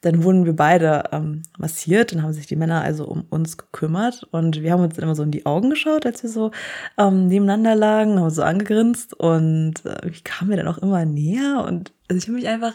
dann 0.00 0.22
wurden 0.22 0.44
wir 0.44 0.54
beide 0.54 1.04
ähm, 1.12 1.42
massiert, 1.58 2.12
dann 2.12 2.22
haben 2.22 2.32
sich 2.32 2.46
die 2.46 2.56
Männer 2.56 2.82
also 2.82 3.06
um 3.06 3.24
uns 3.30 3.56
gekümmert 3.56 4.26
und 4.30 4.62
wir 4.62 4.72
haben 4.72 4.82
uns 4.82 4.94
dann 4.94 5.04
immer 5.04 5.16
so 5.16 5.24
in 5.24 5.32
die 5.32 5.46
Augen 5.46 5.70
geschaut, 5.70 6.06
als 6.06 6.22
wir 6.22 6.30
so 6.30 6.52
ähm, 6.96 7.26
nebeneinander 7.26 7.74
lagen, 7.74 8.20
haben 8.20 8.30
so 8.30 8.42
angegrinst 8.42 9.14
und 9.14 9.84
äh, 9.84 10.08
ich 10.08 10.22
kam 10.22 10.48
mir 10.48 10.56
dann 10.56 10.68
auch 10.68 10.78
immer 10.78 11.04
näher 11.04 11.64
und 11.66 11.92
also 12.08 12.18
ich 12.18 12.28
habe 12.28 12.36
mich 12.36 12.48
einfach 12.48 12.74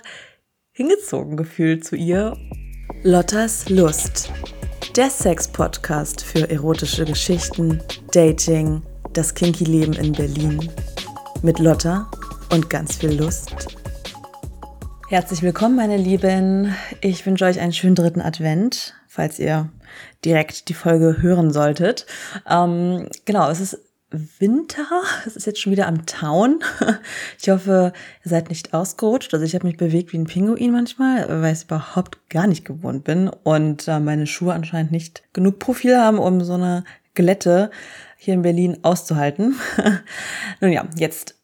hingezogen 0.72 1.38
gefühlt 1.38 1.86
zu 1.86 1.96
ihr. 1.96 2.36
Lottas 3.04 3.70
Lust, 3.70 4.32
der 4.96 5.10
Sex-Podcast 5.10 6.24
für 6.24 6.50
erotische 6.50 7.06
Geschichten, 7.06 7.82
Dating, 8.12 8.82
das 9.14 9.34
Kinky-Leben 9.34 9.94
in 9.94 10.12
Berlin. 10.12 10.70
Mit 11.42 11.60
Lotta 11.60 12.10
und 12.52 12.70
ganz 12.70 12.98
viel 12.98 13.20
Lust. 13.20 13.83
Herzlich 15.14 15.44
willkommen, 15.44 15.76
meine 15.76 15.98
Lieben. 15.98 16.74
Ich 17.02 17.24
wünsche 17.28 17.46
euch 17.46 17.60
einen 17.60 17.72
schönen 17.72 17.94
dritten 17.94 18.20
Advent, 18.20 18.96
falls 19.08 19.38
ihr 19.38 19.70
direkt 20.26 20.70
die 20.70 20.74
Folge 20.74 21.22
hören 21.22 21.54
solltet. 21.54 22.08
Ähm, 22.50 23.10
genau, 23.24 23.48
es 23.52 23.60
ist 23.60 23.78
Winter. 24.10 24.88
Es 25.28 25.36
ist 25.36 25.46
jetzt 25.46 25.62
schon 25.62 25.72
wieder 25.72 25.86
am 25.86 26.08
Town. 26.08 26.64
Ich 27.40 27.48
hoffe, 27.48 27.94
ihr 28.26 28.30
seid 28.30 28.50
nicht 28.50 28.74
ausgerutscht. 28.74 29.32
Also 29.36 29.46
ich 29.46 29.54
habe 29.54 29.68
mich 29.68 29.78
bewegt 29.78 30.14
wie 30.14 30.18
ein 30.18 30.26
Pinguin 30.26 30.72
manchmal, 30.72 31.44
weil 31.44 31.54
ich 31.54 31.66
überhaupt 31.66 32.18
gar 32.32 32.48
nicht 32.48 32.66
gewohnt 32.66 33.04
bin 33.04 33.30
und 33.30 33.88
äh, 33.88 34.00
meine 34.00 34.26
Schuhe 34.26 34.56
anscheinend 34.56 34.92
nicht 34.92 35.22
genug 35.32 35.60
Profil 35.60 35.96
haben, 35.96 36.18
um 36.18 36.44
so 36.44 36.54
eine 36.54 36.86
Glätte 37.14 37.70
hier 38.18 38.34
in 38.34 38.42
Berlin 38.42 38.80
auszuhalten. 38.82 39.60
Nun 40.60 40.72
ja, 40.72 40.88
jetzt 40.96 41.36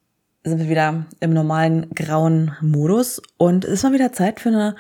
sind 0.49 0.59
wir 0.59 0.69
wieder 0.69 1.05
im 1.19 1.33
normalen 1.33 1.89
grauen 1.91 2.55
Modus 2.61 3.21
und 3.37 3.65
es 3.65 3.71
ist 3.71 3.83
mal 3.83 3.93
wieder 3.93 4.11
Zeit 4.11 4.39
für 4.39 4.49
eine 4.49 4.75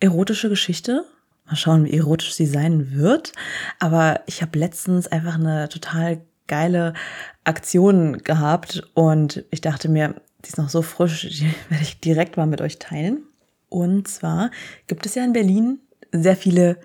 erotische 0.00 0.48
Geschichte. 0.48 1.04
Mal 1.46 1.56
schauen, 1.56 1.84
wie 1.84 1.96
erotisch 1.96 2.34
sie 2.34 2.46
sein 2.46 2.92
wird. 2.92 3.32
Aber 3.78 4.20
ich 4.26 4.42
habe 4.42 4.58
letztens 4.58 5.06
einfach 5.06 5.36
eine 5.36 5.68
total 5.68 6.20
geile 6.48 6.94
Aktion 7.44 8.18
gehabt 8.18 8.82
und 8.94 9.44
ich 9.50 9.60
dachte 9.60 9.88
mir, 9.88 10.14
die 10.44 10.48
ist 10.48 10.58
noch 10.58 10.68
so 10.68 10.82
frisch, 10.82 11.22
die 11.22 11.46
werde 11.70 11.84
ich 11.84 12.00
direkt 12.00 12.36
mal 12.36 12.46
mit 12.46 12.60
euch 12.60 12.78
teilen. 12.78 13.22
Und 13.68 14.08
zwar 14.08 14.50
gibt 14.86 15.06
es 15.06 15.14
ja 15.14 15.24
in 15.24 15.32
Berlin 15.32 15.80
sehr 16.12 16.36
viele 16.36 16.78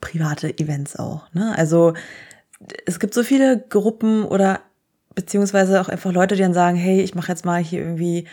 private 0.00 0.58
Events 0.58 0.96
auch. 0.96 1.32
Ne? 1.32 1.54
Also 1.56 1.94
es 2.86 2.98
gibt 2.98 3.14
so 3.14 3.22
viele 3.22 3.58
Gruppen 3.58 4.24
oder 4.24 4.60
beziehungsweise 5.14 5.80
auch 5.80 5.88
einfach 5.88 6.12
Leute, 6.12 6.36
die 6.36 6.42
dann 6.42 6.54
sagen, 6.54 6.76
hey, 6.76 7.00
ich 7.00 7.14
mache 7.14 7.30
jetzt 7.30 7.44
mal 7.44 7.62
hier 7.62 7.80
irgendwie 7.80 8.26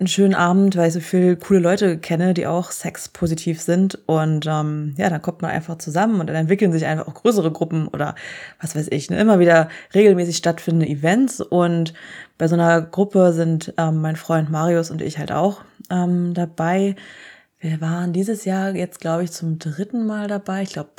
einen 0.00 0.08
schönen 0.08 0.34
Abend, 0.34 0.76
weil 0.76 0.88
ich 0.88 0.94
so 0.94 1.00
viele 1.00 1.36
coole 1.36 1.60
Leute 1.60 1.98
kenne, 1.98 2.32
die 2.32 2.46
auch 2.46 2.70
sexpositiv 2.70 3.60
sind. 3.60 3.98
Und 4.06 4.46
ähm, 4.46 4.94
ja, 4.96 5.10
dann 5.10 5.20
kommt 5.20 5.42
man 5.42 5.50
einfach 5.50 5.76
zusammen 5.76 6.20
und 6.20 6.26
dann 6.26 6.36
entwickeln 6.36 6.72
sich 6.72 6.86
einfach 6.86 7.06
auch 7.06 7.14
größere 7.14 7.52
Gruppen 7.52 7.86
oder 7.86 8.14
was 8.60 8.74
weiß 8.74 8.88
ich, 8.90 9.10
ne, 9.10 9.20
immer 9.20 9.40
wieder 9.40 9.68
regelmäßig 9.94 10.38
stattfindende 10.38 10.88
Events. 10.88 11.42
Und 11.42 11.92
bei 12.38 12.48
so 12.48 12.54
einer 12.54 12.80
Gruppe 12.80 13.34
sind 13.34 13.74
ähm, 13.76 14.00
mein 14.00 14.16
Freund 14.16 14.50
Marius 14.50 14.90
und 14.90 15.02
ich 15.02 15.18
halt 15.18 15.32
auch 15.32 15.60
ähm, 15.90 16.32
dabei. 16.32 16.96
Wir 17.58 17.82
waren 17.82 18.14
dieses 18.14 18.46
Jahr 18.46 18.74
jetzt, 18.74 19.00
glaube 19.00 19.24
ich, 19.24 19.32
zum 19.32 19.58
dritten 19.58 20.06
Mal 20.06 20.28
dabei. 20.28 20.62
Ich 20.62 20.72
glaube, 20.72 20.90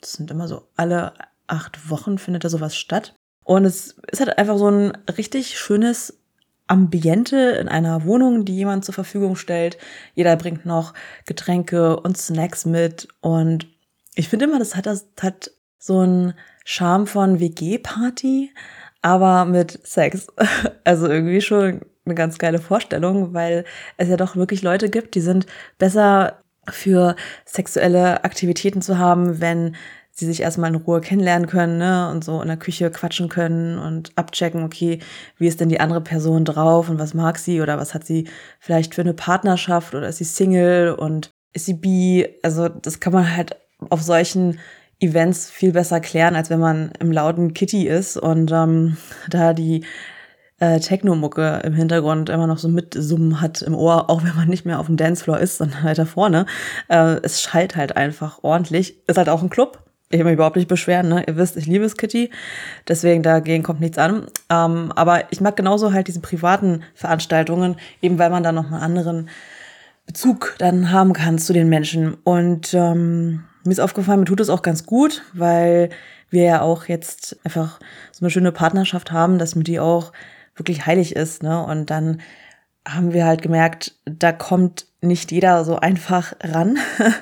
das 0.00 0.12
sind 0.12 0.30
immer 0.30 0.46
so 0.46 0.68
alle 0.76 1.14
acht 1.48 1.90
Wochen 1.90 2.16
findet 2.16 2.44
da 2.44 2.48
sowas 2.48 2.76
statt. 2.76 3.16
Und 3.50 3.64
es 3.64 3.96
ist 4.12 4.20
halt 4.20 4.38
einfach 4.38 4.58
so 4.58 4.70
ein 4.70 4.92
richtig 5.18 5.58
schönes 5.58 6.16
Ambiente 6.68 7.36
in 7.60 7.66
einer 7.66 8.04
Wohnung, 8.04 8.44
die 8.44 8.54
jemand 8.54 8.84
zur 8.84 8.94
Verfügung 8.94 9.34
stellt. 9.34 9.76
Jeder 10.14 10.36
bringt 10.36 10.66
noch 10.66 10.94
Getränke 11.26 11.98
und 11.98 12.16
Snacks 12.16 12.64
mit. 12.64 13.08
Und 13.20 13.66
ich 14.14 14.28
finde 14.28 14.44
immer, 14.44 14.60
das 14.60 14.76
hat, 14.76 14.86
das 14.86 15.08
hat 15.20 15.50
so 15.80 15.98
einen 15.98 16.34
Charme 16.64 17.08
von 17.08 17.40
WG-Party, 17.40 18.52
aber 19.02 19.46
mit 19.46 19.80
Sex. 19.84 20.28
Also 20.84 21.08
irgendwie 21.08 21.40
schon 21.40 21.80
eine 22.04 22.14
ganz 22.14 22.38
geile 22.38 22.60
Vorstellung, 22.60 23.34
weil 23.34 23.64
es 23.96 24.08
ja 24.08 24.16
doch 24.16 24.36
wirklich 24.36 24.62
Leute 24.62 24.90
gibt, 24.90 25.16
die 25.16 25.20
sind 25.20 25.46
besser 25.76 26.40
für 26.68 27.16
sexuelle 27.46 28.22
Aktivitäten 28.22 28.80
zu 28.80 28.98
haben, 28.98 29.40
wenn 29.40 29.74
sie 30.20 30.26
sich 30.26 30.42
erstmal 30.42 30.70
in 30.70 30.76
Ruhe 30.76 31.00
kennenlernen 31.00 31.48
können 31.48 31.78
ne? 31.78 32.10
und 32.10 32.22
so 32.24 32.40
in 32.40 32.48
der 32.48 32.56
Küche 32.56 32.90
quatschen 32.90 33.28
können 33.28 33.78
und 33.78 34.12
abchecken, 34.16 34.62
okay, 34.62 35.00
wie 35.36 35.48
ist 35.48 35.60
denn 35.60 35.68
die 35.68 35.80
andere 35.80 36.00
Person 36.00 36.44
drauf 36.44 36.88
und 36.88 36.98
was 36.98 37.14
mag 37.14 37.38
sie 37.38 37.60
oder 37.60 37.78
was 37.78 37.94
hat 37.94 38.04
sie 38.04 38.28
vielleicht 38.60 38.94
für 38.94 39.02
eine 39.02 39.14
Partnerschaft 39.14 39.94
oder 39.94 40.08
ist 40.08 40.18
sie 40.18 40.24
Single 40.24 40.94
und 40.94 41.30
ist 41.52 41.66
sie 41.66 41.74
bi? 41.74 42.28
Also 42.42 42.68
das 42.68 43.00
kann 43.00 43.12
man 43.12 43.36
halt 43.36 43.56
auf 43.88 44.02
solchen 44.02 44.58
Events 45.00 45.50
viel 45.50 45.72
besser 45.72 46.00
klären, 46.00 46.36
als 46.36 46.50
wenn 46.50 46.60
man 46.60 46.92
im 47.00 47.10
lauten 47.10 47.54
Kitty 47.54 47.88
ist 47.88 48.16
und 48.16 48.52
ähm, 48.52 48.96
da 49.30 49.52
die 49.52 49.84
äh, 50.60 50.78
Techno-Mucke 50.78 51.62
im 51.64 51.72
Hintergrund 51.72 52.28
immer 52.28 52.46
noch 52.46 52.58
so 52.58 52.68
mitsummen 52.68 53.40
hat 53.40 53.62
im 53.62 53.74
Ohr, 53.74 54.08
auch 54.10 54.22
wenn 54.22 54.36
man 54.36 54.48
nicht 54.48 54.66
mehr 54.66 54.78
auf 54.78 54.86
dem 54.86 54.96
Dancefloor 54.96 55.38
ist, 55.38 55.58
sondern 55.58 55.84
weiter 55.84 56.06
vorne. 56.06 56.46
Äh, 56.88 57.16
es 57.22 57.40
schallt 57.40 57.76
halt 57.76 57.96
einfach 57.96 58.40
ordentlich. 58.42 58.96
Ist 59.08 59.16
halt 59.16 59.30
auch 59.30 59.42
ein 59.42 59.50
Club, 59.50 59.89
ich 60.10 60.18
will 60.18 60.24
mich 60.24 60.34
überhaupt 60.34 60.56
nicht 60.56 60.68
beschweren, 60.68 61.08
ne? 61.08 61.24
Ihr 61.26 61.36
wisst, 61.36 61.56
ich 61.56 61.66
liebe 61.66 61.84
es 61.84 61.96
Kitty. 61.96 62.30
Deswegen 62.88 63.22
dagegen 63.22 63.62
kommt 63.62 63.80
nichts 63.80 63.96
an. 63.96 64.26
Ähm, 64.50 64.92
aber 64.96 65.32
ich 65.32 65.40
mag 65.40 65.56
genauso 65.56 65.92
halt 65.92 66.08
diese 66.08 66.20
privaten 66.20 66.82
Veranstaltungen, 66.94 67.76
eben 68.02 68.18
weil 68.18 68.30
man 68.30 68.42
da 68.42 68.50
noch 68.50 68.66
einen 68.66 68.82
anderen 68.82 69.30
Bezug 70.06 70.56
dann 70.58 70.90
haben 70.90 71.12
kann 71.12 71.38
zu 71.38 71.52
den 71.52 71.68
Menschen. 71.68 72.14
Und 72.24 72.74
ähm, 72.74 73.44
mir 73.64 73.70
ist 73.70 73.78
aufgefallen, 73.78 74.18
mir 74.18 74.26
tut 74.26 74.40
es 74.40 74.50
auch 74.50 74.62
ganz 74.62 74.84
gut, 74.84 75.22
weil 75.32 75.90
wir 76.28 76.42
ja 76.42 76.62
auch 76.62 76.86
jetzt 76.86 77.38
einfach 77.44 77.78
so 78.10 78.24
eine 78.24 78.30
schöne 78.30 78.50
Partnerschaft 78.50 79.12
haben, 79.12 79.38
dass 79.38 79.54
mir 79.54 79.64
die 79.64 79.78
auch 79.78 80.12
wirklich 80.56 80.86
heilig 80.86 81.14
ist. 81.14 81.44
Ne? 81.44 81.64
Und 81.64 81.90
dann 81.90 82.20
haben 82.84 83.12
wir 83.12 83.26
halt 83.26 83.42
gemerkt, 83.42 83.94
da 84.06 84.32
kommt 84.32 84.86
nicht 85.00 85.30
jeder 85.30 85.64
so 85.64 85.76
einfach 85.76 86.32
ran. 86.42 86.78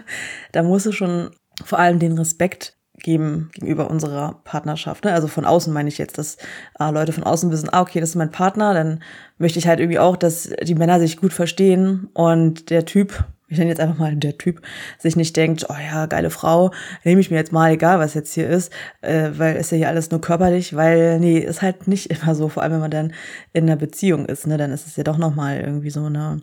da 0.53 0.63
muss 0.63 0.87
es 0.87 0.95
schon 0.95 1.33
vor 1.65 1.79
allem 1.79 1.99
den 1.99 2.17
Respekt 2.17 2.78
geben 3.03 3.51
gegenüber 3.55 3.91
unserer 3.91 4.41
Partnerschaft. 4.45 5.05
Ne? 5.05 5.13
Also 5.13 5.29
von 5.29 5.45
außen 5.45 5.73
meine 5.73 5.89
ich 5.89 5.99
jetzt, 5.99 6.19
dass 6.19 6.37
äh, 6.79 6.91
Leute 6.91 7.13
von 7.13 7.25
außen 7.25 7.51
wissen, 7.51 7.69
ah, 7.73 7.83
okay, 7.83 8.01
das 8.01 8.11
ist 8.11 8.17
mein 8.17 8.31
Partner, 8.31 8.75
dann 8.75 9.03
möchte 9.39 9.59
ich 9.59 9.69
halt 9.69 9.81
irgendwie 9.81 9.99
auch, 9.99 10.17
dass 10.17 10.51
die 10.63 10.75
Männer 10.75 10.99
sich 10.99 11.17
gut 11.17 11.33
verstehen 11.33 12.09
und 12.13 12.71
der 12.71 12.85
Typ, 12.85 13.25
ich 13.49 13.59
nenne 13.59 13.71
jetzt 13.71 13.81
einfach 13.81 13.99
mal 13.99 14.15
der 14.15 14.37
Typ, 14.37 14.61
sich 14.99 15.17
nicht 15.17 15.37
denkt, 15.37 15.67
oh 15.69 15.77
ja, 15.81 16.07
geile 16.07 16.31
Frau, 16.31 16.73
nehme 17.05 17.21
ich 17.21 17.31
mir 17.31 17.37
jetzt 17.37 17.53
mal, 17.53 17.73
egal 17.73 17.99
was 17.99 18.15
jetzt 18.15 18.35
hier 18.35 18.49
ist, 18.49 18.73
äh, 19.01 19.31
weil 19.37 19.57
ist 19.57 19.73
ja 19.73 19.79
hier 19.79 19.89
alles 19.89 20.11
nur 20.11 20.21
körperlich, 20.21 20.75
weil 20.77 21.21
nee, 21.21 21.39
ist 21.39 21.63
halt 21.63 21.89
nicht 21.89 22.11
immer 22.11 22.35
so, 22.35 22.49
vor 22.49 22.63
allem 22.63 22.73
wenn 22.73 22.81
man 22.81 22.91
dann 22.91 23.13
in 23.53 23.65
einer 23.65 23.77
Beziehung 23.77 24.27
ist, 24.27 24.47
ne, 24.47 24.57
dann 24.57 24.73
ist 24.73 24.87
es 24.87 24.97
ja 24.97 25.05
doch 25.05 25.19
nochmal 25.19 25.61
irgendwie 25.61 25.91
so 25.91 26.05
eine 26.05 26.41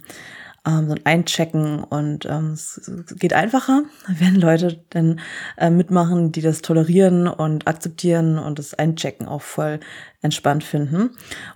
ähm, 0.66 0.88
so 0.88 0.96
ein 0.96 1.06
Einchecken 1.06 1.84
und 1.84 2.26
ähm, 2.26 2.52
es 2.54 2.82
geht 3.18 3.34
einfacher, 3.34 3.84
wenn 4.08 4.36
Leute 4.36 4.84
dann 4.90 5.20
äh, 5.58 5.70
mitmachen, 5.70 6.32
die 6.32 6.42
das 6.42 6.62
tolerieren 6.62 7.28
und 7.28 7.68
akzeptieren 7.68 8.38
und 8.38 8.60
das 8.60 8.74
Einchecken 8.74 9.28
auch 9.28 9.42
voll 9.42 9.80
entspannt 10.22 10.64
finden. 10.64 11.12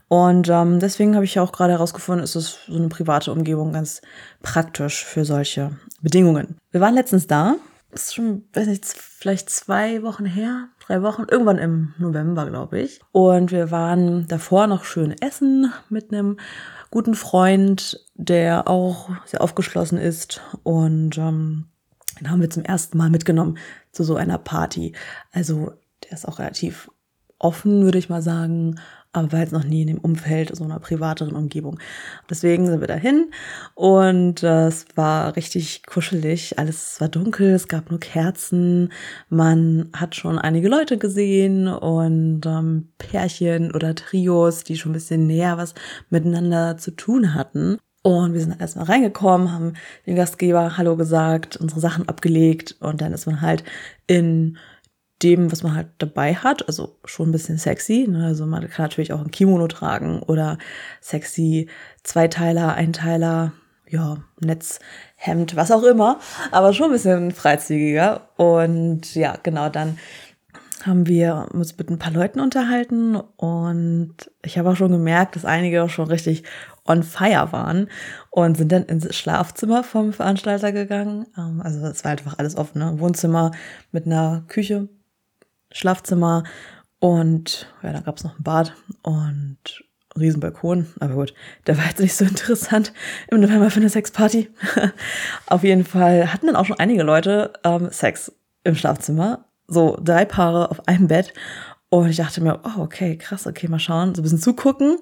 Und 0.08 0.50
ähm, 0.50 0.80
deswegen 0.80 1.16
habe 1.16 1.26
ich 1.26 1.40
auch 1.40 1.52
gerade 1.52 1.74
herausgefunden, 1.74 2.24
ist 2.24 2.36
es 2.36 2.60
so 2.68 2.76
eine 2.76 2.90
private 2.90 3.32
Umgebung 3.32 3.74
ganz 3.74 4.02
praktisch 4.42 5.04
für 5.04 5.26
solche 5.26 5.72
Bedingungen. 6.02 6.58
Wir 6.72 6.82
waren 6.82 6.94
letztens 6.94 7.28
da, 7.28 7.56
ist 7.92 8.16
schon, 8.16 8.44
weiß 8.54 8.68
nicht, 8.68 8.86
vielleicht 8.86 9.50
zwei 9.50 10.04
Wochen 10.04 10.26
her, 10.26 10.70
drei 10.86 11.02
Wochen, 11.02 11.26
irgendwann 11.30 11.58
im 11.58 11.94
November, 11.98 12.46
glaube 12.46 12.80
ich. 12.80 13.02
Und 13.12 13.52
wir 13.52 13.72
waren 13.72 14.28
davor 14.28 14.68
noch 14.68 14.84
schön 14.84 15.12
essen 15.22 15.72
mit 15.90 16.12
einem 16.12 16.38
guten 16.92 17.16
Freund, 17.16 18.06
der 18.16 18.68
auch 18.68 19.10
sehr 19.26 19.42
aufgeschlossen 19.42 19.98
ist. 19.98 20.42
Und 20.64 21.18
ähm, 21.18 21.66
den 22.20 22.30
haben 22.30 22.42
wir 22.42 22.50
zum 22.50 22.64
ersten 22.64 22.98
Mal 22.98 23.10
mitgenommen 23.10 23.58
zu 23.92 24.04
so 24.04 24.16
einer 24.16 24.38
Party. 24.38 24.94
Also 25.32 25.74
der 26.04 26.14
ist 26.14 26.28
auch 26.28 26.40
relativ 26.40 26.92
offen, 27.40 27.84
würde 27.84 27.98
ich 27.98 28.10
mal 28.10 28.22
sagen, 28.22 28.80
aber 29.12 29.32
war 29.32 29.40
jetzt 29.40 29.54
noch 29.54 29.64
nie 29.64 29.82
in 29.82 29.88
dem 29.88 29.98
Umfeld 29.98 30.56
so 30.56 30.64
einer 30.64 30.80
privateren 30.80 31.34
Umgebung. 31.36 31.80
Deswegen 32.30 32.68
sind 32.68 32.80
wir 32.80 32.88
dahin 32.88 33.32
und 33.74 34.44
äh, 34.44 34.68
es 34.68 34.86
war 34.96 35.36
richtig 35.36 35.84
kuschelig. 35.88 36.60
Alles 36.60 37.02
war 37.02 37.10
dunkel, 37.10 37.54
es 37.54 37.68
gab 37.68 37.90
nur 37.90 38.00
Kerzen. 38.00 38.92
Man 39.30 39.90
hat 39.94 40.16
schon 40.16 40.38
einige 40.38 40.70
Leute 40.70 40.98
gesehen 40.98 41.68
und 41.68 42.46
ähm, 42.46 42.90
Pärchen 43.00 43.74
oder 43.74 43.96
Trios, 43.96 44.64
die 44.64 44.78
schon 44.78 44.92
ein 44.92 44.94
bisschen 44.94 45.26
näher 45.26 45.58
was 45.58 45.74
miteinander 46.10 46.78
zu 46.78 46.92
tun 46.92 47.34
hatten. 47.34 47.78
Und 48.02 48.34
wir 48.34 48.40
sind 48.40 48.52
dann 48.52 48.60
erstmal 48.62 48.86
reingekommen, 48.86 49.52
haben 49.52 49.74
dem 50.06 50.16
Gastgeber 50.16 50.78
Hallo 50.78 50.96
gesagt, 50.96 51.58
unsere 51.58 51.82
Sachen 51.82 52.08
abgelegt 52.08 52.78
und 52.80 53.02
dann 53.02 53.12
ist 53.12 53.26
man 53.26 53.42
halt 53.42 53.64
in 54.08 54.58
dem, 55.24 55.52
was 55.52 55.64
man 55.64 55.76
halt 55.76 55.88
dabei 55.98 56.36
hat. 56.36 56.68
Also 56.68 56.98
schon 57.06 57.30
ein 57.30 57.32
bisschen 57.32 57.58
sexy. 57.58 58.08
Ne? 58.10 58.26
Also 58.26 58.46
man 58.46 58.70
kann 58.70 58.86
natürlich 58.86 59.14
auch 59.14 59.22
ein 59.22 59.32
Kimono 59.32 59.68
tragen 59.68 60.22
oder 60.22 60.58
sexy 61.02 61.68
Zweiteiler, 62.04 62.74
Einteiler, 62.74 63.52
ja, 63.90 64.18
Netzhemd, 64.40 65.56
was 65.56 65.72
auch 65.72 65.84
immer, 65.84 66.20
aber 66.52 66.74
schon 66.74 66.88
ein 66.88 66.94
bisschen 66.94 67.32
freizügiger. 67.32 68.30
Und 68.38 69.16
ja, 69.16 69.36
genau, 69.42 69.70
dann 69.70 69.98
haben 70.86 71.08
wir 71.08 71.48
uns 71.52 71.78
mit 71.78 71.90
ein 71.90 72.00
paar 72.00 72.12
Leuten 72.12 72.40
unterhalten 72.40 73.16
und 73.16 74.16
ich 74.44 74.58
habe 74.58 74.70
auch 74.70 74.76
schon 74.76 74.92
gemerkt, 74.92 75.36
dass 75.36 75.44
einige 75.44 75.84
auch 75.84 75.90
schon 75.90 76.08
richtig 76.08 76.44
on 76.86 77.04
fire 77.04 77.52
waren 77.52 77.90
und 78.30 78.58
sind 78.58 78.72
dann 78.72 78.86
ins 78.86 79.14
Schlafzimmer 79.16 79.84
vom 79.84 80.14
Veranstalter 80.14 80.72
gegangen. 80.72 81.28
Ähm, 81.38 81.62
also 81.64 81.86
es 81.86 82.04
war 82.04 82.12
einfach 82.12 82.40
alles 82.40 82.56
offen, 82.56 82.80
ne? 82.80 83.00
Wohnzimmer 83.00 83.52
mit 83.92 84.06
einer 84.06 84.44
Küche, 84.48 84.88
Schlafzimmer 85.72 86.44
und 87.00 87.68
ja, 87.82 87.94
da 87.94 88.02
gab 88.02 88.18
es 88.18 88.24
noch 88.24 88.38
ein 88.38 88.44
Bad 88.44 88.74
und 89.04 89.84
Riesenbalkon. 90.18 90.88
Aber 91.00 91.14
gut, 91.14 91.34
der 91.68 91.78
war 91.78 91.86
jetzt 91.86 92.00
nicht 92.00 92.16
so 92.16 92.26
interessant 92.26 92.94
im 93.30 93.40
November 93.40 93.70
für 93.70 93.80
eine 93.80 93.90
Sexparty. 93.90 94.50
Auf 95.48 95.64
jeden 95.64 95.86
Fall 95.86 96.34
hatten 96.34 96.48
dann 96.48 96.56
auch 96.56 96.66
schon 96.66 96.80
einige 96.80 97.04
Leute 97.04 97.54
ähm, 97.64 97.90
Sex 97.92 98.32
im 98.64 98.76
Schlafzimmer 98.76 99.46
so 99.70 99.98
drei 100.04 100.26
Paare 100.26 100.72
auf 100.72 100.88
einem 100.88 101.08
Bett. 101.08 101.34
Und 101.90 102.10
ich 102.10 102.18
dachte 102.18 102.42
mir, 102.42 102.60
oh, 102.64 102.82
okay, 102.82 103.18
krass, 103.18 103.48
okay, 103.48 103.68
mal 103.68 103.80
schauen, 103.80 104.14
so 104.14 104.22
ein 104.22 104.24
bisschen 104.24 104.40
zugucken. 104.40 104.98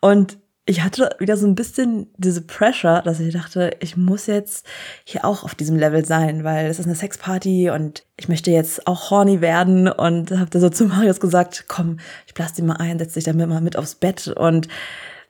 Und 0.00 0.38
ich 0.68 0.82
hatte 0.82 1.10
wieder 1.20 1.36
so 1.36 1.46
ein 1.46 1.54
bisschen 1.54 2.08
diese 2.16 2.42
Pressure, 2.42 3.00
dass 3.02 3.20
ich 3.20 3.32
dachte, 3.32 3.76
ich 3.78 3.96
muss 3.96 4.26
jetzt 4.26 4.66
hier 5.04 5.24
auch 5.24 5.44
auf 5.44 5.54
diesem 5.54 5.76
Level 5.76 6.04
sein, 6.04 6.42
weil 6.42 6.66
es 6.66 6.80
ist 6.80 6.86
eine 6.86 6.96
Sexparty 6.96 7.70
und 7.70 8.04
ich 8.16 8.28
möchte 8.28 8.50
jetzt 8.50 8.88
auch 8.88 9.10
horny 9.10 9.40
werden 9.40 9.86
und 9.86 10.32
habe 10.32 10.50
da 10.50 10.58
so 10.58 10.68
zu 10.68 10.86
Marius 10.86 11.20
gesagt, 11.20 11.66
komm, 11.68 11.98
ich 12.26 12.34
blass 12.34 12.52
dir 12.52 12.64
mal 12.64 12.78
ein, 12.78 12.98
setz 12.98 13.14
dich 13.14 13.22
dann 13.22 13.36
mal 13.36 13.60
mit 13.60 13.78
aufs 13.78 13.94
Bett 13.94 14.26
und 14.26 14.66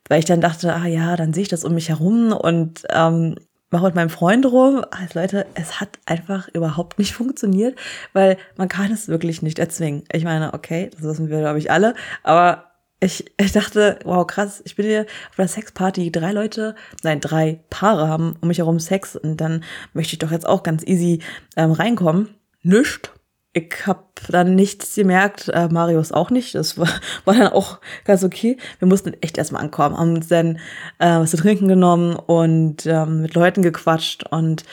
weil 0.08 0.20
ich 0.20 0.24
dann 0.24 0.40
dachte, 0.40 0.74
ah 0.74 0.86
ja, 0.86 1.16
dann 1.16 1.34
sehe 1.34 1.42
ich 1.42 1.48
das 1.48 1.64
um 1.64 1.74
mich 1.74 1.90
herum 1.90 2.32
und 2.32 2.84
ähm, 2.88 3.34
mache 3.70 3.86
mit 3.86 3.94
meinem 3.94 4.10
Freund 4.10 4.46
rum. 4.46 4.84
Also 4.90 5.20
Leute, 5.20 5.46
es 5.54 5.80
hat 5.80 5.98
einfach 6.06 6.48
überhaupt 6.48 6.98
nicht 6.98 7.12
funktioniert, 7.12 7.78
weil 8.14 8.38
man 8.56 8.68
kann 8.68 8.90
es 8.90 9.08
wirklich 9.08 9.42
nicht 9.42 9.58
erzwingen. 9.58 10.04
Ich 10.12 10.24
meine, 10.24 10.54
okay, 10.54 10.88
das 10.94 11.02
wissen 11.02 11.28
wir, 11.28 11.40
glaube 11.40 11.58
ich, 11.58 11.70
alle, 11.70 11.94
aber 12.22 12.64
ich, 13.00 13.31
ich 13.38 13.52
dachte, 13.52 13.98
wow, 14.04 14.26
krass, 14.26 14.62
ich 14.64 14.76
bin 14.76 14.87
hier 14.87 15.06
auf 15.31 15.38
einer 15.38 15.48
Sexparty, 15.48 16.10
drei 16.10 16.32
Leute, 16.32 16.75
nein, 17.02 17.20
drei 17.20 17.60
Paare 17.70 18.08
haben 18.08 18.37
um 18.40 18.48
mich 18.48 18.58
herum 18.58 18.81
Sex 18.81 19.16
und 19.16 19.37
dann 19.38 19.64
möchte 19.93 20.14
ich 20.14 20.19
doch 20.19 20.31
jetzt 20.31 20.46
auch 20.46 20.62
ganz 20.62 20.82
easy 20.84 21.20
ähm, 21.56 21.72
reinkommen. 21.72 22.34
Nischt 22.62 23.10
ich 23.56 23.87
habe 23.87 24.04
dann 24.28 24.54
nichts 24.54 24.94
gemerkt, 24.94 25.48
äh, 25.48 25.69
Marius 25.69 26.12
auch 26.12 26.28
nicht. 26.31 26.54
Das 26.54 26.76
war, 26.76 26.90
war 27.25 27.34
dann 27.34 27.48
auch 27.48 27.81
ganz 28.04 28.22
okay. 28.22 28.58
Wir 28.78 28.87
mussten 28.87 29.14
echt 29.22 29.38
erstmal 29.38 29.62
ankommen, 29.62 29.96
haben 29.96 30.14
uns 30.14 30.28
dann 30.28 30.58
äh, 30.98 31.19
was 31.19 31.31
zu 31.31 31.38
trinken 31.38 31.66
genommen 31.66 32.16
und 32.16 32.84
ähm, 32.84 33.22
mit 33.22 33.34
Leuten 33.34 33.62
gequatscht 33.62 34.25
und 34.31 34.64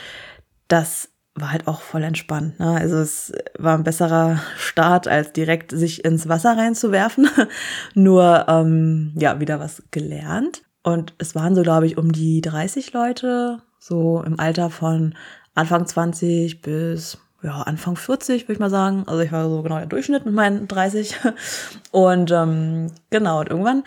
das 0.68 1.13
war 1.36 1.52
halt 1.52 1.68
auch 1.68 1.82
voll 1.82 2.04
entspannt. 2.04 2.60
Ne? 2.60 2.68
Also 2.68 2.98
es 2.98 3.34
war 3.58 3.78
ein 3.78 3.84
besserer 3.84 4.40
Start, 4.58 5.08
als 5.08 5.34
direkt 5.34 5.72
sich 5.72 6.06
ins 6.06 6.30
Wasser 6.30 6.58
reinzuwerfen. 6.58 7.28
Nur 7.96 8.46
ähm, 8.48 9.14
ja, 9.16 9.40
wieder 9.40 9.60
was 9.60 9.84
gelernt. 9.92 10.64
Und 10.84 11.14
es 11.18 11.34
waren 11.34 11.56
so, 11.56 11.64
glaube 11.64 11.88
ich, 11.88 11.98
um 11.98 12.12
die 12.12 12.42
30 12.42 12.94
Leute, 12.94 13.62
so 13.80 14.22
im 14.24 14.40
Alter 14.40 14.70
von 14.70 15.16
Anfang 15.56 15.88
20 15.88 16.62
bis 16.62 17.18
ja, 17.42 17.62
Anfang 17.62 17.96
40, 17.96 18.44
würde 18.44 18.54
ich 18.54 18.60
mal 18.60 18.70
sagen. 18.70 19.04
Also 19.08 19.22
ich 19.22 19.32
war 19.32 19.50
so 19.50 19.62
genau 19.64 19.78
der 19.78 19.88
Durchschnitt 19.88 20.26
mit 20.26 20.34
meinen 20.34 20.68
30. 20.68 21.16
Und 21.92 22.32
ähm, 22.32 22.92
genau, 23.10 23.40
und 23.42 23.50
irgendwann 23.50 23.84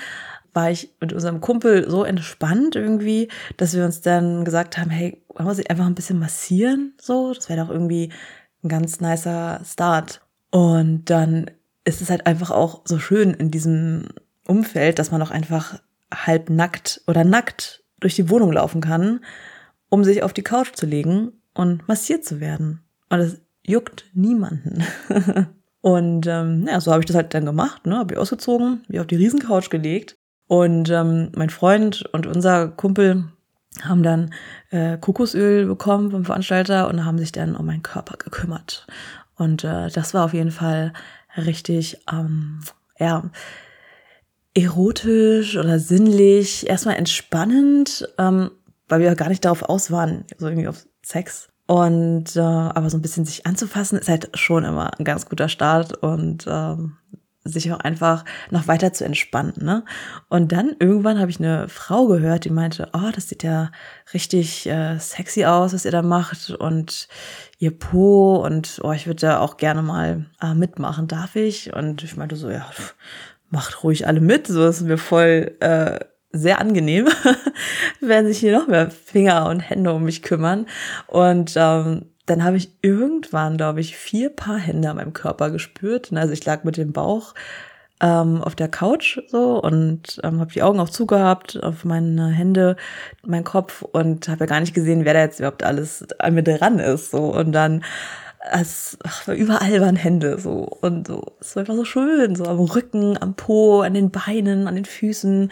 war 0.57 0.71
ich 0.71 0.91
mit 1.01 1.13
unserem 1.13 1.41
Kumpel 1.41 1.89
so 1.89 2.03
entspannt 2.03 2.75
irgendwie, 2.75 3.29
dass 3.59 3.75
wir 3.75 3.85
uns 3.85 4.01
dann 4.01 4.45
gesagt 4.45 4.79
haben, 4.79 4.91
hey, 4.91 5.23
wollen 5.29 5.47
wir 5.47 5.55
sich 5.55 5.71
einfach 5.71 5.87
ein 5.87 5.95
bisschen 5.95 6.19
massieren? 6.19 6.95
So, 7.01 7.33
das 7.33 7.49
wäre 7.49 7.61
doch 7.61 7.71
irgendwie 7.71 8.11
ein 8.65 8.69
ganz 8.69 9.01
nicer 9.01 9.61
Start. 9.65 10.23
Und 10.51 11.05
dann 11.11 11.51
ist 11.85 12.01
es 12.01 12.11
halt 12.11 12.27
einfach 12.27 12.51
auch 12.51 12.81
so 12.85 12.99
schön 12.99 13.35
in 13.35 13.51
diesem 13.51 14.09
Umfeld, 14.49 14.99
dass 14.99 15.11
man 15.11 15.21
doch 15.21 15.31
einfach 15.31 15.81
halb 16.13 16.51
nackt 16.51 17.03
oder 17.07 17.23
nackt 17.23 17.85
durch 18.01 18.17
die 18.17 18.31
Wohnung 18.31 18.53
laufen 18.53 18.81
kann, 18.81 19.21
um 19.91 20.05
sich 20.05 20.23
auf 20.23 20.33
die 20.33 20.43
Couch 20.43 20.75
zu 20.75 20.87
legen 20.87 21.33
und 21.55 21.87
massiert 21.87 22.25
zu 22.25 22.41
werden. 22.41 22.83
Und 23.11 23.19
das 23.19 23.41
juckt 23.65 24.07
niemanden. 24.15 24.85
und 25.81 26.27
ähm, 26.27 26.67
ja, 26.67 26.81
so 26.81 26.93
habe 26.93 27.03
ich 27.03 27.07
das 27.07 27.17
halt 27.17 27.35
dann 27.35 27.45
gemacht, 27.45 27.87
ne? 27.87 27.99
Habe 27.99 28.15
ich 28.15 28.21
ausgezogen, 28.21 28.85
mich 28.89 29.01
auf 29.01 29.07
die 29.07 29.17
Riesencouch 29.17 29.71
gelegt. 29.71 30.17
Und 30.49 30.91
ähm, 30.91 31.33
mein 31.35 31.51
Freund 31.51 32.05
und 32.13 32.27
unser 32.27 32.69
Kumpel 32.69 33.25
haben 33.83 34.03
dann 34.03 34.33
äh, 34.71 34.97
Kokosöl 34.99 35.67
bekommen 35.67 36.11
vom 36.11 36.25
Veranstalter 36.25 36.89
und 36.89 37.05
haben 37.05 37.19
sich 37.19 37.33
dann 37.33 37.57
um 37.57 37.67
meinen 37.67 37.83
Körper 37.83 38.17
gekümmert. 38.17 38.87
Und 39.37 39.65
äh, 39.65 39.91
das 39.91 40.15
war 40.15 40.25
auf 40.25 40.33
jeden 40.33 40.51
Fall 40.51 40.93
richtig, 41.37 41.99
ähm, 42.11 42.61
ja, 42.99 43.31
erotisch 44.55 45.57
oder 45.57 45.79
sinnlich, 45.79 46.67
erstmal 46.67 46.97
entspannend, 46.97 48.09
ähm, 48.17 48.51
weil 48.89 49.01
wir 49.01 49.15
gar 49.15 49.29
nicht 49.29 49.45
darauf 49.45 49.63
aus 49.63 49.91
waren, 49.91 50.25
so 50.39 50.47
irgendwie 50.47 50.69
auf 50.69 50.87
Sex. 51.05 51.49
Und 51.67 52.37
äh, 52.37 52.41
aber 52.41 52.89
so 52.89 52.97
ein 52.97 53.03
bisschen 53.03 53.25
sich 53.25 53.45
anzufassen, 53.45 53.99
ist 53.99 54.09
halt 54.09 54.31
schon 54.35 54.65
immer 54.65 54.99
ein 54.99 55.05
ganz 55.05 55.27
guter 55.27 55.49
Start 55.49 55.97
und 55.99 56.47
ähm, 56.49 56.97
sich 57.49 57.73
auch 57.73 57.81
einfach 57.81 58.25
noch 58.51 58.69
weiter 58.69 58.93
zu 58.93 59.05
entspannen. 59.05 59.55
Ne? 59.61 59.85
Und 60.29 60.53
dann 60.53 60.77
irgendwann 60.79 61.19
habe 61.19 61.31
ich 61.31 61.39
eine 61.39 61.69
Frau 61.69 62.07
gehört, 62.07 62.45
die 62.45 62.51
meinte, 62.51 62.89
oh, 62.93 63.11
das 63.15 63.29
sieht 63.29 63.43
ja 63.43 63.71
richtig 64.15 64.67
äh, 64.67 64.99
sexy 64.99 65.45
aus, 65.45 65.73
was 65.73 65.85
ihr 65.85 65.91
da 65.91 66.03
macht 66.03 66.51
und 66.51 67.09
ihr 67.59 67.77
Po 67.77 68.37
und 68.37 68.81
oh, 68.83 68.93
ich 68.93 69.07
würde 69.07 69.21
da 69.21 69.41
auch 69.41 69.57
gerne 69.57 69.83
mal 69.83 70.27
äh, 70.43 70.55
mitmachen, 70.55 71.09
darf 71.09 71.37
ich? 71.37 71.75
Und 71.75 72.03
ich 72.03 72.17
meinte 72.17 72.37
so, 72.37 72.51
ja, 72.51 72.67
macht 73.51 73.83
ruhig 73.83 74.07
alle 74.07 74.21
mit, 74.21 74.47
so 74.47 74.67
ist 74.67 74.83
mir 74.83 74.99
voll 74.99 75.57
äh, 75.61 75.99
sehr 76.33 76.61
angenehm, 76.61 77.09
werden 78.01 78.27
sich 78.27 78.39
hier 78.39 78.57
noch 78.59 78.69
mehr 78.69 78.91
Finger 78.91 79.49
und 79.49 79.61
Hände 79.61 79.93
um 79.93 80.05
mich 80.05 80.23
kümmern. 80.23 80.67
Und 81.07 81.55
ähm, 81.57 82.07
dann 82.27 82.45
habe 82.45 82.57
ich 82.57 82.71
irgendwann, 82.83 83.57
glaube 83.57 83.81
ich, 83.81 83.97
vier 83.97 84.31
Paar 84.31 84.59
Hände 84.59 84.91
an 84.91 84.97
meinem 84.97 85.13
Körper 85.13 85.51
gespürt. 85.51 86.13
Also 86.13 86.33
ich 86.33 86.45
lag 86.45 86.65
mit 86.65 86.77
dem 86.77 86.93
Bauch 86.93 87.35
ähm, 88.01 88.43
auf 88.43 88.55
der 88.55 88.69
Couch 88.69 89.21
so 89.29 89.63
und 89.63 90.21
ähm, 90.23 90.41
habe 90.41 90.53
die 90.53 90.63
Augen 90.63 90.81
auch 90.81 90.91
zugehabt 90.91 91.63
auf 91.63 91.85
meine 91.85 92.29
Hände, 92.29 92.77
meinen 93.25 93.45
Kopf 93.45 93.83
und 93.83 94.29
habe 94.29 94.41
ja 94.41 94.47
gar 94.47 94.61
nicht 94.61 94.75
gesehen, 94.75 95.05
wer 95.05 95.15
da 95.15 95.21
jetzt 95.21 95.39
überhaupt 95.39 95.63
alles 95.63 96.05
an 96.19 96.35
mir 96.35 96.43
dran 96.43 96.79
ist. 96.79 97.11
So 97.11 97.33
und 97.33 97.53
dann 97.53 97.85
es, 98.53 98.99
ach, 99.03 99.29
überall 99.29 99.81
waren 99.81 99.97
Hände 99.97 100.39
so 100.39 100.69
und 100.81 101.07
so. 101.07 101.37
Es 101.41 101.57
war 101.57 101.61
einfach 101.61 101.75
so 101.75 101.85
schön, 101.85 102.37
so 102.37 102.45
am 102.45 102.59
Rücken, 102.59 103.21
am 103.21 103.35
Po, 103.35 103.81
an 103.81 103.95
den 103.95 104.11
Beinen, 104.11 104.69
an 104.69 104.75
den 104.77 104.85
Füßen 104.85 105.51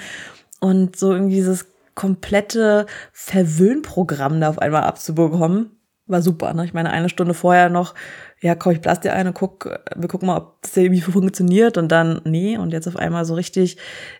und 0.60 0.96
so 0.96 1.12
irgendwie 1.12 1.36
dieses 1.36 1.66
komplette 1.94 2.86
Verwöhnprogramm 3.12 4.40
da 4.40 4.50
auf 4.50 4.58
einmal 4.58 4.84
abzubekommen, 4.84 5.70
war 6.06 6.22
super. 6.22 6.52
Ne? 6.54 6.64
Ich 6.64 6.74
meine, 6.74 6.90
eine 6.90 7.08
Stunde 7.08 7.34
vorher 7.34 7.70
noch, 7.70 7.94
ja, 8.40 8.54
komm, 8.54 8.72
ich 8.72 8.80
blass 8.80 9.00
dir 9.00 9.14
eine, 9.14 9.32
guck, 9.32 9.80
wir 9.96 10.08
gucken 10.08 10.26
mal, 10.26 10.36
ob 10.36 10.62
das 10.62 10.76
irgendwie 10.76 11.00
funktioniert 11.00 11.78
und 11.78 11.88
dann, 11.88 12.20
nee, 12.24 12.58
und 12.58 12.72
jetzt 12.72 12.88
auf 12.88 12.96
einmal 12.96 13.24
so 13.24 13.34
richtig 13.34 13.78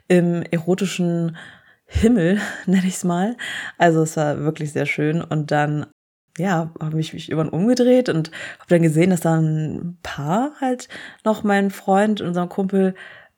im 0.09 0.43
erotischen 0.43 1.37
Himmel, 1.87 2.41
nenne 2.67 2.87
ich 2.87 2.95
es 2.95 3.05
mal. 3.05 3.37
Also 3.79 4.03
es 4.03 4.17
war 4.17 4.41
wirklich 4.41 4.73
sehr 4.73 4.87
schön 4.87 5.23
und 5.23 5.51
dann 5.51 5.87
ja, 6.37 6.73
habe 6.81 6.99
ich 6.99 7.13
mich 7.13 7.31
über 7.31 7.53
umgedreht 7.53 8.09
und 8.09 8.33
habe 8.59 8.69
dann 8.69 8.83
gesehen, 8.83 9.11
dass 9.11 9.21
da 9.21 9.37
ein 9.37 9.99
Paar 10.03 10.53
halt 10.61 10.89
noch 11.25 11.45
mein 11.45 11.71
Freund, 11.71 12.21
unser 12.21 12.49
Kumpel 12.49 12.95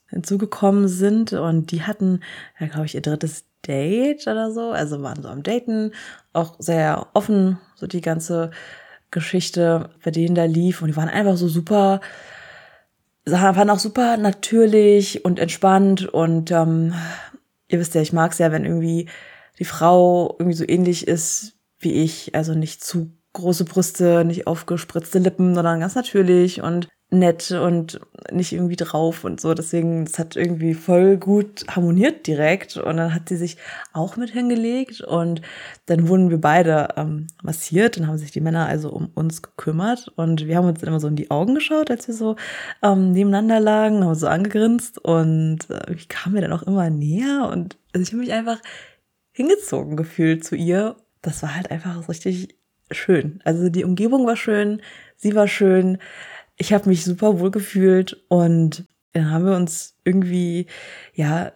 hinzugekommen 0.09 0.89
sind 0.89 1.33
und 1.33 1.73
die 1.73 1.83
hatten, 1.83 2.21
ja, 2.59 2.69
glaube 2.69 2.87
ich, 2.87 2.95
ihr 2.95 3.03
drittes 3.03 3.46
Date 3.67 4.27
oder 4.27 4.51
so, 4.51 4.71
also 4.71 5.03
waren 5.03 5.23
so 5.23 5.29
am 5.29 5.43
Daten, 5.43 5.93
auch 6.33 6.57
sehr 6.59 7.09
offen, 7.15 7.59
so 7.75 7.87
die 7.87 8.01
ganze 8.01 8.51
Geschichte, 9.11 9.91
bei 10.05 10.11
denen 10.11 10.35
da 10.35 10.45
lief. 10.45 10.83
Und 10.83 10.89
die 10.89 10.97
waren 10.97 11.09
einfach 11.09 11.37
so 11.37 11.49
super, 11.49 12.01
waren 13.25 13.71
auch 13.71 13.79
super 13.79 14.17
natürlich 14.17 15.25
und 15.25 15.39
entspannt. 15.39 16.07
Und 16.07 16.51
ähm, 16.51 16.95
ihr 17.69 17.79
wisst 17.79 17.95
ja, 17.95 18.01
ich 18.01 18.13
mag 18.13 18.33
es 18.33 18.39
ja, 18.39 18.53
wenn 18.53 18.65
irgendwie 18.65 19.09
die 19.59 19.65
Frau 19.65 20.37
irgendwie 20.39 20.57
so 20.57 20.65
ähnlich 20.67 21.07
ist 21.09 21.55
wie 21.79 21.93
ich, 21.93 22.35
also 22.35 22.55
nicht 22.55 22.83
zu 22.83 23.13
große 23.33 23.65
Brüste, 23.65 24.25
nicht 24.25 24.47
aufgespritzte 24.47 25.19
Lippen, 25.19 25.55
sondern 25.55 25.81
ganz 25.81 25.95
natürlich. 25.95 26.63
Und 26.63 26.89
nett 27.11 27.53
und 27.53 28.01
nicht 28.33 28.53
irgendwie 28.53 28.77
drauf 28.77 29.25
und 29.25 29.41
so. 29.41 29.55
Deswegen, 29.55 30.05
es 30.05 30.19
hat 30.19 30.35
irgendwie 30.37 30.75
voll 30.75 31.17
gut 31.17 31.65
harmoniert 31.69 32.27
direkt. 32.27 32.77
Und 32.77 32.97
dann 32.97 33.15
hat 33.15 33.29
sie 33.29 33.37
sich 33.37 33.57
auch 33.93 34.17
mit 34.17 34.31
hingelegt 34.31 35.01
und 35.01 35.41
dann 35.87 36.09
wurden 36.09 36.31
wir 36.31 36.41
beide 36.41 36.89
ähm, 36.97 37.29
massiert. 37.43 37.97
Dann 37.97 38.09
haben 38.09 38.19
sich 38.19 38.33
die 38.33 38.41
Männer 38.41 38.67
also 38.67 38.91
um 38.91 39.11
uns 39.15 39.43
gekümmert 39.43 40.09
und 40.17 40.47
wir 40.47 40.57
haben 40.57 40.67
uns 40.67 40.81
dann 40.81 40.89
immer 40.89 41.01
so 41.01 41.09
in 41.09 41.17
die 41.17 41.31
Augen 41.31 41.55
geschaut, 41.55 41.91
als 41.91 42.09
wir 42.09 42.15
so 42.15 42.37
ähm, 42.83 43.13
nebeneinander 43.13 43.61
lagen, 43.61 44.05
haben 44.05 44.15
so 44.15 44.27
angegrinst 44.27 44.99
und 44.99 45.71
äh, 45.71 45.93
ich 45.95 46.09
kam 46.09 46.33
mir 46.33 46.41
dann 46.41 46.53
auch 46.53 46.65
immer 46.65 46.91
näher 46.91 47.49
und 47.53 47.79
also 47.93 48.03
ich 48.03 48.13
habe 48.13 48.23
mich 48.23 48.33
einfach 48.33 48.61
hingezogen 49.33 49.97
gefühlt 49.97 50.45
zu 50.45 50.57
ihr 50.57 50.97
das 51.27 51.43
war 51.43 51.55
halt 51.55 51.71
einfach 51.71 52.09
richtig 52.09 52.57
schön. 52.91 53.41
Also 53.45 53.69
die 53.69 53.85
Umgebung 53.85 54.27
war 54.27 54.37
schön, 54.37 54.81
sie 55.17 55.35
war 55.35 55.49
schön, 55.49 55.99
ich 56.57 56.73
habe 56.73 56.89
mich 56.89 57.05
super 57.05 57.39
wohl 57.39 57.51
gefühlt 57.51 58.25
und 58.29 58.87
dann 59.13 59.31
haben 59.31 59.47
wir 59.47 59.57
uns 59.57 59.97
irgendwie 60.05 60.67
ja 61.15 61.53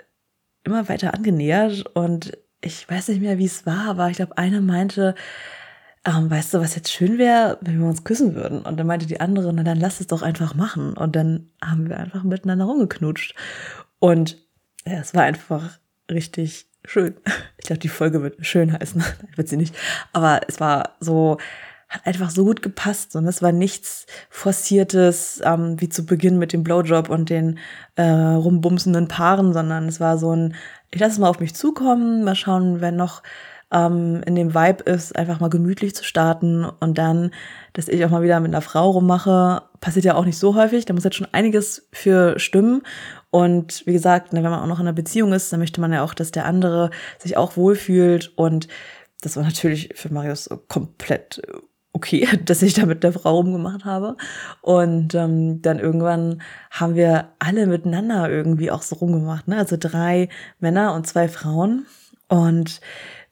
immer 0.65 0.89
weiter 0.89 1.15
angenähert 1.15 1.87
und 1.95 2.37
ich 2.61 2.89
weiß 2.89 3.09
nicht 3.09 3.21
mehr, 3.21 3.39
wie 3.39 3.47
es 3.47 3.65
war, 3.67 3.87
aber 3.89 4.11
ich 4.11 4.17
glaube, 4.17 4.37
eine 4.37 4.61
meinte, 4.61 5.15
ähm, 6.05 6.31
weißt 6.31 6.55
du, 6.55 6.61
was 6.61 6.77
jetzt 6.77 6.93
schön 6.93 7.19
wäre, 7.19 7.59
wenn 7.61 7.79
wir 7.79 7.87
uns 7.87 8.05
küssen 8.05 8.35
würden? 8.35 8.63
Und 8.63 8.79
dann 8.79 8.87
meinte 8.87 9.07
die 9.07 9.21
andere, 9.21 9.53
na 9.53 9.63
dann 9.63 9.81
lass 9.81 10.01
es 10.01 10.07
doch 10.07 10.23
einfach 10.23 10.55
machen. 10.55 10.95
Und 10.95 11.15
dann 11.15 11.51
haben 11.63 11.89
wir 11.89 11.99
einfach 11.99 12.23
miteinander 12.23 12.65
rumgeknutscht. 12.65 13.35
Und 13.99 14.39
ja, 14.87 14.99
es 15.01 15.15
war 15.15 15.25
einfach 15.25 15.79
richtig 16.11 16.67
schön. 16.85 17.15
Ich 17.59 17.67
glaube, 17.67 17.81
die 17.81 17.89
Folge 17.89 18.23
wird 18.23 18.45
schön 18.47 18.73
heißen. 18.73 19.05
wird 19.37 19.49
sie 19.49 19.59
nicht. 19.59 19.77
Aber 20.15 20.41
es 20.49 20.61
war 20.61 20.97
so, 20.99 21.37
hat 21.91 22.07
einfach 22.07 22.31
so 22.31 22.45
gut 22.45 22.63
gepasst 22.63 23.17
und 23.17 23.27
es 23.27 23.43
war 23.43 23.51
nichts 23.51 24.07
Forciertes, 24.31 25.43
ähm, 25.45 25.81
wie 25.81 25.89
zu 25.89 26.07
Beginn 26.07 26.39
mit 26.39 26.53
dem 26.53 26.63
Blowjob 26.63 27.11
und 27.11 27.29
den 27.29 27.59
äh, 27.97 28.03
rumbumsenden 28.03 29.09
Paaren, 29.09 29.53
sondern 29.53 29.89
es 29.89 29.99
war 29.99 30.17
so 30.17 30.35
ein, 30.35 30.55
ich 30.93 31.01
lasse 31.01 31.15
es 31.15 31.19
mal 31.19 31.29
auf 31.29 31.41
mich 31.41 31.55
zukommen, 31.55 32.23
mal 32.23 32.37
schauen, 32.37 32.81
wer 32.81 32.93
noch 32.93 33.23
ähm, 33.73 34.23
in 34.25 34.37
dem 34.37 34.55
Vibe 34.55 34.85
ist, 34.85 35.17
einfach 35.17 35.41
mal 35.41 35.51
gemütlich 35.51 35.97
zu 35.97 36.05
starten 36.05 36.65
und 36.65 36.97
dann, 36.97 37.33
dass 37.73 37.89
ich 37.89 38.05
auch 38.05 38.11
mal 38.11 38.23
wieder 38.23 38.39
mit 38.39 38.53
einer 38.53 38.63
Frau 38.63 38.91
rummache, 38.91 39.63
passiert 39.81 40.05
ja 40.05 40.15
auch 40.15 40.25
nicht 40.25 40.39
so 40.39 40.55
häufig, 40.55 40.85
da 40.85 40.95
muss 40.95 41.05
jetzt 41.05 41.17
schon 41.17 41.29
einiges 41.33 41.89
für 41.93 42.39
stimmen. 42.39 42.83
Und 43.31 43.85
wie 43.87 43.93
gesagt, 43.93 44.33
ne, 44.33 44.43
wenn 44.43 44.51
man 44.51 44.61
auch 44.61 44.67
noch 44.67 44.81
in 44.81 44.87
einer 44.87 44.93
Beziehung 44.93 45.33
ist, 45.33 45.53
dann 45.53 45.61
möchte 45.61 45.81
man 45.81 45.93
ja 45.93 46.03
auch, 46.03 46.15
dass 46.15 46.33
der 46.33 46.47
andere 46.47 46.91
sich 47.19 47.37
auch 47.37 47.57
wohlfühlt. 47.57 48.33
Und 48.37 48.69
das 49.23 49.37
war 49.37 49.45
natürlich 49.45 49.91
für 49.95 50.13
Marius 50.13 50.51
komplett 50.69 51.41
okay, 51.93 52.29
dass 52.45 52.63
ich 52.63 52.75
da 52.75 52.87
mit 52.87 53.03
der 53.03 53.13
Frau 53.13 53.37
rumgemacht 53.37 53.85
habe. 53.85 54.17
Und 54.63 55.15
ähm, 55.15 55.63
dann 55.63 55.79
irgendwann 55.79 56.43
haben 56.71 56.95
wir 56.95 57.33
alle 57.39 57.67
miteinander 57.67 58.31
irgendwie 58.31 58.71
auch 58.71 58.83
so 58.83 58.97
rumgemacht. 58.97 59.49
Ne? 59.49 59.57
Also 59.57 59.77
drei 59.79 60.29
Männer 60.59 60.95
und 60.95 61.07
zwei 61.07 61.29
Frauen. 61.29 61.87
Und 62.29 62.81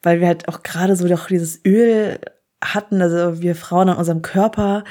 weil 0.01 0.19
wir 0.19 0.27
halt 0.27 0.47
auch 0.47 0.63
gerade 0.63 0.95
so 0.95 1.07
doch 1.07 1.27
dieses 1.27 1.63
Öl 1.65 2.19
hatten, 2.61 3.01
also 3.01 3.41
wir 3.41 3.55
Frauen 3.55 3.89
an 3.89 3.97
unserem 3.97 4.21
Körper 4.21 4.83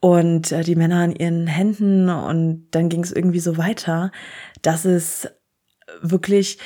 und 0.00 0.52
äh, 0.52 0.62
die 0.62 0.76
Männer 0.76 1.00
an 1.00 1.12
ihren 1.12 1.46
Händen 1.46 2.08
und 2.08 2.68
dann 2.70 2.88
ging 2.88 3.02
es 3.02 3.12
irgendwie 3.12 3.40
so 3.40 3.56
weiter, 3.56 4.12
dass 4.62 4.84
es 4.84 5.28
wirklich 6.00 6.58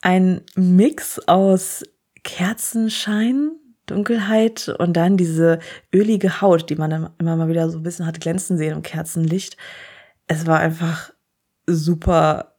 ein 0.00 0.42
Mix 0.54 1.18
aus 1.26 1.82
Kerzenschein, 2.22 3.57
Dunkelheit 3.90 4.68
und 4.78 4.96
dann 4.96 5.16
diese 5.16 5.58
ölige 5.94 6.40
Haut, 6.40 6.70
die 6.70 6.76
man 6.76 7.10
immer 7.18 7.36
mal 7.36 7.48
wieder 7.48 7.68
so 7.70 7.78
ein 7.78 7.82
bisschen 7.82 8.06
hat 8.06 8.20
glänzen 8.20 8.58
sehen 8.58 8.76
im 8.76 8.82
Kerzenlicht. 8.82 9.56
Es 10.26 10.46
war 10.46 10.58
einfach 10.58 11.12
super 11.66 12.54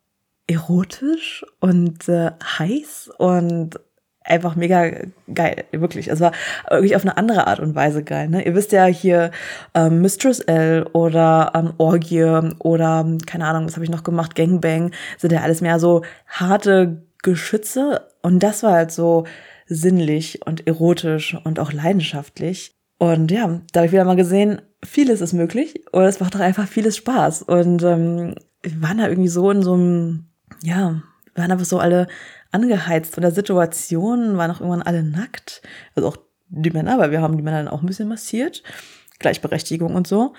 erotisch 0.48 1.45
und 1.59 2.09
äh, 2.09 2.31
heiß 2.59 3.12
und 3.17 3.79
einfach 4.24 4.55
mega 4.55 4.91
geil, 5.33 5.65
wirklich. 5.71 6.07
Es 6.07 6.19
war 6.19 6.31
wirklich 6.69 6.95
auf 6.95 7.03
eine 7.03 7.17
andere 7.17 7.48
Art 7.48 7.59
und 7.59 7.75
Weise 7.75 8.03
geil. 8.03 8.29
Ne? 8.29 8.45
Ihr 8.45 8.55
wisst 8.55 8.71
ja 8.71 8.86
hier 8.86 9.31
ähm, 9.74 10.01
Mistress 10.01 10.39
L 10.39 10.86
oder 10.93 11.51
ähm, 11.55 11.74
Orgie 11.77 12.24
oder 12.59 13.05
keine 13.25 13.45
Ahnung, 13.45 13.65
was 13.65 13.75
habe 13.75 13.83
ich 13.83 13.91
noch 13.91 14.03
gemacht, 14.03 14.36
Gangbang, 14.36 14.91
sind 15.17 15.31
ja 15.31 15.41
alles 15.41 15.62
mehr 15.62 15.79
so 15.79 16.03
harte 16.27 17.03
Geschütze 17.21 18.07
und 18.21 18.41
das 18.41 18.63
war 18.63 18.74
halt 18.74 18.91
so 18.91 19.25
sinnlich 19.69 20.45
und 20.45 20.67
erotisch 20.67 21.38
und 21.43 21.59
auch 21.59 21.71
leidenschaftlich. 21.71 22.75
Und 22.97 23.31
ja, 23.31 23.61
da 23.71 23.79
habe 23.79 23.85
ich 23.85 23.93
wieder 23.93 24.03
mal 24.03 24.15
gesehen, 24.15 24.61
vieles 24.83 25.21
ist 25.21 25.33
möglich 25.33 25.81
und 25.93 26.03
es 26.03 26.19
macht 26.19 26.35
doch 26.35 26.39
einfach 26.41 26.67
vieles 26.67 26.97
Spaß. 26.97 27.43
Und 27.43 27.83
ähm, 27.83 28.35
wir 28.61 28.81
waren 28.81 28.97
da 28.97 29.07
irgendwie 29.07 29.29
so 29.29 29.49
in 29.51 29.61
so 29.61 29.73
einem, 29.73 30.25
ja, 30.63 31.01
wir 31.33 31.43
waren 31.43 31.51
einfach 31.51 31.65
so 31.65 31.79
alle 31.79 32.07
angeheizt 32.51 33.13
von 33.13 33.21
der 33.21 33.31
Situation, 33.31 34.38
waren 34.38 34.51
auch 34.51 34.59
irgendwann 34.59 34.81
alle 34.81 35.03
nackt. 35.03 35.61
Also 35.95 36.09
auch 36.09 36.17
die 36.49 36.71
Männer, 36.71 36.97
weil 36.97 37.11
wir 37.11 37.21
haben 37.21 37.38
die 37.38 37.43
Männer 37.43 37.63
dann 37.63 37.67
auch 37.67 37.81
ein 37.81 37.88
bisschen 37.88 38.09
massiert. 38.09 38.63
Gleichberechtigung 39.19 39.95
und 39.95 40.07
so. 40.07 40.33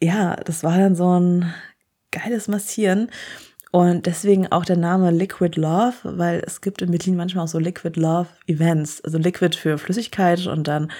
Ja, 0.00 0.36
das 0.36 0.62
war 0.62 0.78
dann 0.78 0.94
so 0.94 1.18
ein 1.18 1.52
geiles 2.10 2.48
Massieren. 2.48 3.10
Und 3.72 4.04
deswegen 4.04 4.52
auch 4.52 4.66
der 4.66 4.76
Name 4.76 5.10
Liquid 5.10 5.58
Love, 5.58 5.94
weil 6.04 6.42
es 6.46 6.60
gibt 6.60 6.82
in 6.82 6.90
Berlin 6.90 7.16
manchmal 7.16 7.44
auch 7.44 7.48
so 7.48 7.58
Liquid 7.58 7.98
Love 7.98 8.28
Events. 8.46 9.02
Also 9.02 9.16
Liquid 9.16 9.56
für 9.56 9.78
Flüssigkeit 9.78 10.46
und 10.46 10.68
dann 10.68 10.92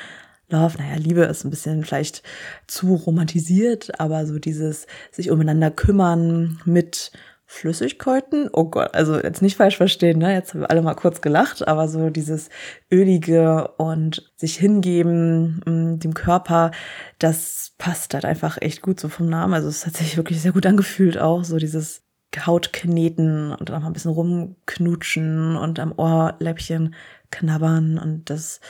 Love, 0.49 0.79
naja, 0.79 0.97
Liebe 0.97 1.23
ist 1.25 1.45
ein 1.45 1.51
bisschen 1.51 1.85
vielleicht 1.85 2.23
zu 2.67 2.95
romantisiert, 2.95 4.01
aber 4.01 4.25
so 4.25 4.39
dieses 4.39 4.87
sich 5.11 5.31
umeinander 5.31 5.71
kümmern 5.71 6.61
mit 6.65 7.13
Flüssigkeiten. 7.45 8.49
Oh 8.51 8.65
Gott, 8.65 8.95
also 8.95 9.21
jetzt 9.21 9.43
nicht 9.43 9.59
falsch 9.59 9.77
verstehen, 9.77 10.19
ne? 10.19 10.33
Jetzt 10.33 10.55
haben 10.55 10.61
wir 10.61 10.71
alle 10.71 10.81
mal 10.81 10.95
kurz 10.95 11.21
gelacht, 11.21 11.69
aber 11.69 11.89
so 11.89 12.09
dieses 12.09 12.49
ölige 12.91 13.69
und 13.77 14.33
sich 14.37 14.57
hingeben 14.57 15.61
mm, 15.67 15.99
dem 15.99 16.15
Körper, 16.15 16.71
das 17.19 17.73
passt 17.77 18.15
halt 18.15 18.25
einfach 18.25 18.57
echt 18.63 18.81
gut 18.81 18.99
so 18.99 19.11
vom 19.11 19.29
Namen. 19.29 19.53
Also 19.53 19.69
es 19.69 19.85
hat 19.85 19.95
sich 19.97 20.17
wirklich 20.17 20.41
sehr 20.41 20.53
gut 20.53 20.65
angefühlt 20.65 21.19
auch, 21.19 21.45
so 21.45 21.59
dieses 21.59 22.03
Haut 22.47 22.73
kneten 22.73 23.53
und 23.53 23.69
dann 23.69 23.83
mal 23.83 23.89
ein 23.89 23.93
bisschen 23.93 24.13
rumknutschen 24.13 25.57
und 25.57 25.79
am 25.79 25.93
Ohrläppchen 25.97 26.95
knabbern 27.31 27.99
und 27.99 28.31
das, 28.31 28.61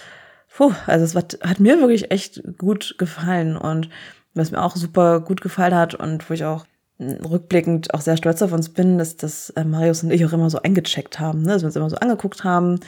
puh, 0.55 0.73
also 0.87 1.05
es 1.05 1.15
hat, 1.15 1.39
hat 1.43 1.61
mir 1.61 1.79
wirklich 1.79 2.11
echt 2.11 2.43
gut 2.59 2.97
gefallen 2.99 3.57
und 3.57 3.89
was 4.35 4.51
mir 4.51 4.63
auch 4.63 4.77
super 4.77 5.21
gut 5.21 5.41
gefallen 5.41 5.75
hat 5.75 5.95
und 5.95 6.29
wo 6.29 6.35
ich 6.35 6.45
auch 6.45 6.65
rückblickend 6.99 7.95
auch 7.95 8.01
sehr 8.01 8.17
stolz 8.17 8.43
auf 8.43 8.53
uns 8.53 8.69
bin, 8.69 8.99
ist, 8.99 9.23
dass 9.23 9.51
äh, 9.51 9.65
Marius 9.65 10.03
und 10.03 10.11
ich 10.11 10.25
auch 10.25 10.33
immer 10.33 10.51
so 10.51 10.63
eingecheckt 10.63 11.19
haben, 11.19 11.43
ne? 11.43 11.53
dass 11.53 11.63
wir 11.63 11.67
uns 11.67 11.77
immer 11.77 11.91
so 11.91 11.97
angeguckt 11.97 12.45
haben, 12.45 12.81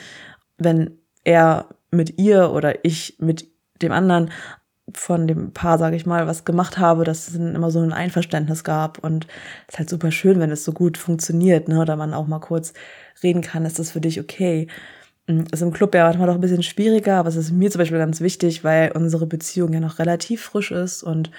wenn 0.57 0.97
er 1.23 1.67
mit 1.91 2.19
ihr 2.19 2.51
oder 2.51 2.85
ich 2.85 3.17
mit 3.19 3.49
dem 3.81 3.91
anderen 3.91 4.31
von 4.93 5.27
dem 5.27 5.51
Paar, 5.51 5.77
sage 5.77 5.95
ich 5.95 6.05
mal, 6.05 6.27
was 6.27 6.45
gemacht 6.45 6.77
habe, 6.77 7.03
dass 7.03 7.27
es 7.27 7.35
immer 7.35 7.71
so 7.71 7.79
ein 7.81 7.93
Einverständnis 7.93 8.63
gab 8.63 9.03
und 9.03 9.25
es 9.67 9.73
ist 9.73 9.79
halt 9.79 9.89
super 9.89 10.11
schön, 10.11 10.39
wenn 10.39 10.51
es 10.51 10.63
so 10.63 10.73
gut 10.73 10.97
funktioniert, 10.97 11.67
ne, 11.67 11.79
oder 11.81 11.95
man 11.95 12.13
auch 12.13 12.27
mal 12.27 12.39
kurz 12.39 12.73
reden 13.23 13.41
kann, 13.41 13.65
ist 13.65 13.79
das 13.79 13.91
für 13.91 14.01
dich 14.01 14.19
okay? 14.19 14.67
Hm, 15.27 15.45
ist 15.51 15.61
im 15.61 15.73
Club 15.73 15.95
ja 15.95 16.05
manchmal 16.05 16.27
doch 16.27 16.35
ein 16.35 16.41
bisschen 16.41 16.63
schwieriger, 16.63 17.17
aber 17.17 17.29
es 17.29 17.35
ist 17.35 17.51
mir 17.51 17.71
zum 17.71 17.79
Beispiel 17.79 17.97
ganz 17.97 18.21
wichtig, 18.21 18.63
weil 18.63 18.91
unsere 18.91 19.25
Beziehung 19.25 19.73
ja 19.73 19.79
noch 19.79 19.99
relativ 19.99 20.43
frisch 20.43 20.71
ist 20.71 21.03
und 21.03 21.31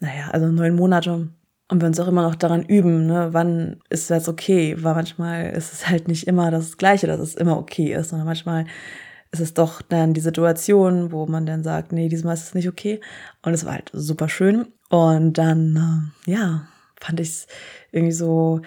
naja, 0.00 0.30
also 0.32 0.48
neun 0.48 0.74
Monate 0.76 1.28
und 1.68 1.80
wir 1.82 1.86
uns 1.86 2.00
auch 2.00 2.08
immer 2.08 2.22
noch 2.22 2.34
daran 2.34 2.64
üben, 2.64 3.06
ne, 3.06 3.28
wann 3.32 3.80
ist 3.90 4.10
das 4.10 4.28
okay, 4.28 4.76
weil 4.80 4.94
manchmal 4.94 5.50
ist 5.50 5.72
es 5.72 5.88
halt 5.88 6.08
nicht 6.08 6.26
immer 6.26 6.50
das 6.50 6.76
Gleiche, 6.76 7.06
dass 7.06 7.20
es 7.20 7.34
immer 7.34 7.58
okay 7.58 7.94
ist, 7.94 8.08
sondern 8.10 8.26
manchmal 8.26 8.64
ist 9.30 9.40
es 9.40 9.54
doch 9.54 9.82
dann 9.82 10.14
die 10.14 10.20
Situation, 10.20 11.12
wo 11.12 11.26
man 11.26 11.46
dann 11.46 11.62
sagt, 11.62 11.92
nee, 11.92 12.08
diesmal 12.08 12.34
ist 12.34 12.44
es 12.44 12.54
nicht 12.54 12.68
okay. 12.68 13.00
Und 13.42 13.52
es 13.52 13.64
war 13.64 13.74
halt 13.74 13.90
super 13.92 14.28
schön. 14.28 14.66
Und 14.88 15.34
dann, 15.34 16.12
äh, 16.26 16.30
ja, 16.30 16.68
fand 17.00 17.20
ich 17.20 17.28
es 17.28 17.46
irgendwie 17.92 18.12
so 18.12 18.62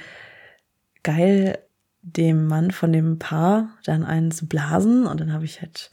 geil, 1.03 1.57
dem 2.03 2.47
Mann 2.47 2.71
von 2.71 2.91
dem 2.93 3.19
Paar 3.19 3.69
dann 3.85 4.03
einen 4.03 4.31
zu 4.31 4.47
blasen. 4.47 5.07
Und 5.07 5.19
dann 5.19 5.33
habe 5.33 5.45
ich 5.45 5.61
halt 5.61 5.89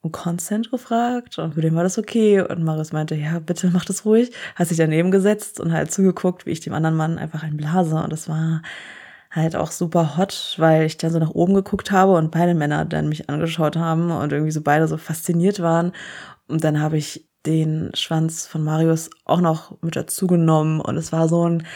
um 0.00 0.12
Consent 0.12 0.70
gefragt 0.70 1.38
und 1.38 1.54
für 1.54 1.62
den 1.62 1.74
war 1.74 1.82
das 1.82 1.98
okay. 1.98 2.40
Und 2.40 2.62
Marius 2.62 2.92
meinte, 2.92 3.14
ja, 3.14 3.38
bitte 3.38 3.70
mach 3.72 3.84
das 3.84 4.04
ruhig. 4.04 4.32
Hat 4.54 4.68
sich 4.68 4.76
daneben 4.76 5.10
gesetzt 5.10 5.60
und 5.60 5.72
halt 5.72 5.90
zugeguckt, 5.90 6.46
wie 6.46 6.50
ich 6.50 6.60
dem 6.60 6.74
anderen 6.74 6.96
Mann 6.96 7.18
einfach 7.18 7.42
einen 7.42 7.56
blase. 7.56 7.96
Und 7.96 8.12
das 8.12 8.28
war 8.28 8.62
halt 9.34 9.56
auch 9.56 9.70
super 9.70 10.16
hot, 10.16 10.54
weil 10.58 10.84
ich 10.84 10.96
dann 10.96 11.10
so 11.10 11.18
nach 11.18 11.30
oben 11.30 11.54
geguckt 11.54 11.90
habe 11.90 12.12
und 12.12 12.30
beide 12.30 12.54
Männer 12.54 12.84
dann 12.84 13.08
mich 13.08 13.28
angeschaut 13.28 13.76
haben 13.76 14.10
und 14.10 14.32
irgendwie 14.32 14.52
so 14.52 14.60
beide 14.60 14.86
so 14.86 14.96
fasziniert 14.96 15.60
waren. 15.60 15.92
Und 16.46 16.64
dann 16.64 16.80
habe 16.80 16.96
ich 16.96 17.28
den 17.46 17.90
Schwanz 17.94 18.46
von 18.46 18.64
Marius 18.64 19.10
auch 19.24 19.40
noch 19.40 19.80
mit 19.82 19.96
dazu 19.96 20.26
genommen 20.26 20.80
und 20.80 20.96
es 20.96 21.12
war 21.12 21.28
so 21.28 21.46
ein 21.46 21.66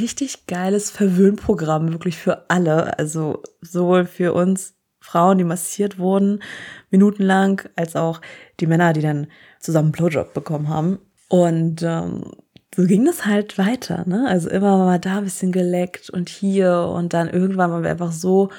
richtig 0.00 0.46
geiles 0.46 0.90
Verwöhnprogramm, 0.90 1.92
wirklich 1.92 2.16
für 2.16 2.50
alle. 2.50 2.98
Also 2.98 3.42
sowohl 3.60 4.04
für 4.04 4.32
uns 4.32 4.74
Frauen, 5.00 5.38
die 5.38 5.44
massiert 5.44 5.98
wurden, 5.98 6.42
minutenlang, 6.90 7.62
als 7.76 7.96
auch 7.96 8.20
die 8.60 8.66
Männer, 8.66 8.92
die 8.92 9.00
dann 9.00 9.28
zusammen 9.60 9.92
Blowjob 9.92 10.32
bekommen 10.32 10.68
haben. 10.68 10.98
Und 11.28 11.82
ähm, 11.82 12.24
so 12.74 12.84
ging 12.86 13.04
das 13.04 13.26
halt 13.26 13.58
weiter, 13.58 14.04
ne? 14.06 14.26
Also 14.28 14.48
immer 14.48 14.78
mal 14.78 14.98
da 14.98 15.18
ein 15.18 15.24
bisschen 15.24 15.52
geleckt 15.52 16.08
und 16.10 16.28
hier 16.28 16.90
und 16.94 17.12
dann 17.12 17.28
irgendwann 17.28 17.70
waren 17.70 17.82
wir 17.82 17.90
einfach 17.90 18.12
so 18.12 18.50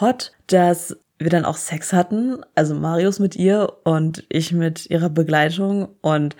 hot, 0.00 0.32
dass 0.48 0.96
wir 1.18 1.30
dann 1.30 1.44
auch 1.44 1.56
Sex 1.56 1.92
hatten. 1.92 2.38
Also 2.54 2.74
Marius 2.74 3.18
mit 3.20 3.36
ihr 3.36 3.72
und 3.84 4.24
ich 4.28 4.52
mit 4.52 4.90
ihrer 4.90 5.10
Begleitung 5.10 5.88
und 6.00 6.36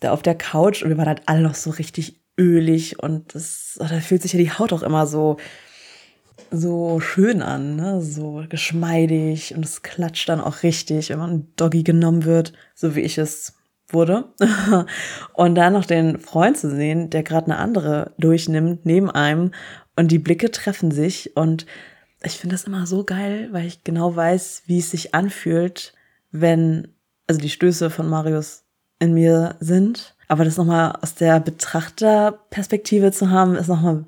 da 0.00 0.12
auf 0.12 0.22
der 0.22 0.34
Couch 0.34 0.82
und 0.82 0.90
wir 0.90 0.98
waren 0.98 1.08
halt 1.08 1.22
alle 1.26 1.42
noch 1.42 1.54
so 1.54 1.70
richtig 1.70 2.20
ölig 2.38 3.00
und 3.02 3.34
das, 3.34 3.78
oh, 3.80 3.86
da 3.88 4.00
fühlt 4.00 4.22
sich 4.22 4.32
ja 4.32 4.38
die 4.38 4.52
Haut 4.52 4.72
auch 4.72 4.82
immer 4.82 5.06
so 5.06 5.36
so 6.50 6.98
schön 7.00 7.42
an, 7.42 7.76
ne? 7.76 8.00
so 8.00 8.44
geschmeidig 8.48 9.54
und 9.54 9.64
es 9.64 9.82
klatscht 9.82 10.28
dann 10.28 10.40
auch 10.40 10.62
richtig, 10.62 11.10
wenn 11.10 11.18
man 11.18 11.48
Doggy 11.56 11.82
genommen 11.82 12.24
wird, 12.24 12.54
so 12.74 12.94
wie 12.94 13.00
ich 13.00 13.18
es 13.18 13.57
wurde. 13.88 14.32
und 15.32 15.54
dann 15.54 15.72
noch 15.72 15.84
den 15.84 16.18
Freund 16.18 16.56
zu 16.56 16.70
sehen, 16.70 17.10
der 17.10 17.22
gerade 17.22 17.46
eine 17.46 17.58
andere 17.58 18.12
durchnimmt 18.18 18.84
neben 18.86 19.10
einem 19.10 19.52
und 19.96 20.12
die 20.12 20.18
Blicke 20.18 20.50
treffen 20.50 20.90
sich 20.90 21.36
und 21.36 21.66
ich 22.22 22.38
finde 22.38 22.54
das 22.54 22.64
immer 22.64 22.86
so 22.86 23.04
geil, 23.04 23.48
weil 23.52 23.66
ich 23.66 23.84
genau 23.84 24.14
weiß, 24.14 24.64
wie 24.66 24.78
es 24.78 24.90
sich 24.90 25.14
anfühlt, 25.14 25.94
wenn 26.30 26.88
also 27.26 27.40
die 27.40 27.50
Stöße 27.50 27.90
von 27.90 28.08
Marius 28.08 28.64
in 28.98 29.14
mir 29.14 29.56
sind. 29.60 30.16
Aber 30.26 30.44
das 30.44 30.56
nochmal 30.56 30.98
aus 31.00 31.14
der 31.14 31.40
Betrachterperspektive 31.40 33.12
zu 33.12 33.30
haben, 33.30 33.54
ist 33.54 33.68
nochmal 33.68 34.04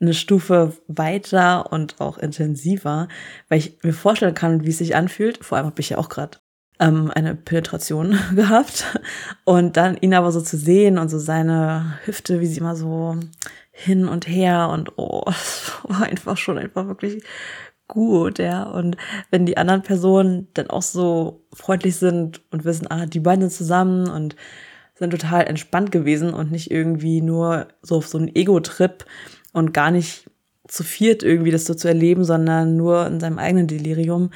eine 0.00 0.14
Stufe 0.14 0.74
weiter 0.86 1.72
und 1.72 2.00
auch 2.00 2.18
intensiver, 2.18 3.08
weil 3.48 3.58
ich 3.58 3.78
mir 3.82 3.92
vorstellen 3.92 4.34
kann, 4.34 4.64
wie 4.64 4.70
es 4.70 4.78
sich 4.78 4.94
anfühlt. 4.94 5.44
Vor 5.44 5.58
allem 5.58 5.66
habe 5.66 5.80
ich 5.80 5.88
ja 5.90 5.98
auch 5.98 6.08
gerade 6.08 6.38
ähm, 6.80 7.10
eine 7.14 7.34
Penetration 7.34 8.18
gehabt 8.34 8.98
und 9.44 9.76
dann 9.76 9.96
ihn 9.96 10.14
aber 10.14 10.32
so 10.32 10.40
zu 10.40 10.56
sehen 10.56 10.98
und 10.98 11.08
so 11.08 11.18
seine 11.18 11.98
Hüfte, 12.04 12.40
wie 12.40 12.46
sie 12.46 12.60
immer 12.60 12.76
so 12.76 13.16
hin 13.70 14.08
und 14.08 14.26
her 14.28 14.70
und 14.72 14.92
oh, 14.96 15.24
war 15.84 16.02
einfach 16.04 16.36
schon 16.36 16.58
einfach 16.58 16.86
wirklich 16.86 17.22
gut, 17.88 18.38
ja. 18.38 18.64
Und 18.64 18.96
wenn 19.30 19.46
die 19.46 19.56
anderen 19.56 19.82
Personen 19.82 20.48
dann 20.54 20.68
auch 20.70 20.82
so 20.82 21.44
freundlich 21.52 21.96
sind 21.96 22.42
und 22.50 22.64
wissen, 22.64 22.86
ah, 22.90 23.06
die 23.06 23.20
beiden 23.20 23.42
sind 23.42 23.56
zusammen 23.56 24.08
und 24.08 24.36
sind 24.94 25.10
total 25.10 25.46
entspannt 25.46 25.92
gewesen 25.92 26.34
und 26.34 26.50
nicht 26.50 26.70
irgendwie 26.70 27.20
nur 27.20 27.68
so 27.82 27.96
auf 27.96 28.06
so 28.08 28.18
einen 28.18 28.34
Ego-Trip 28.34 29.04
und 29.52 29.72
gar 29.72 29.90
nicht 29.90 30.28
zu 30.66 30.82
viert 30.84 31.22
irgendwie 31.22 31.50
das 31.50 31.64
so 31.64 31.74
zu 31.74 31.88
erleben, 31.88 32.24
sondern 32.24 32.76
nur 32.76 33.06
in 33.06 33.20
seinem 33.20 33.38
eigenen 33.38 33.68
Delirium. 33.68 34.30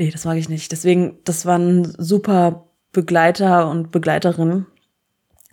Nee, 0.00 0.10
das 0.10 0.24
mag 0.24 0.38
ich 0.38 0.48
nicht. 0.48 0.72
Deswegen, 0.72 1.18
das 1.24 1.44
waren 1.44 1.84
super 1.98 2.70
Begleiter 2.90 3.68
und 3.68 3.90
Begleiterin 3.90 4.64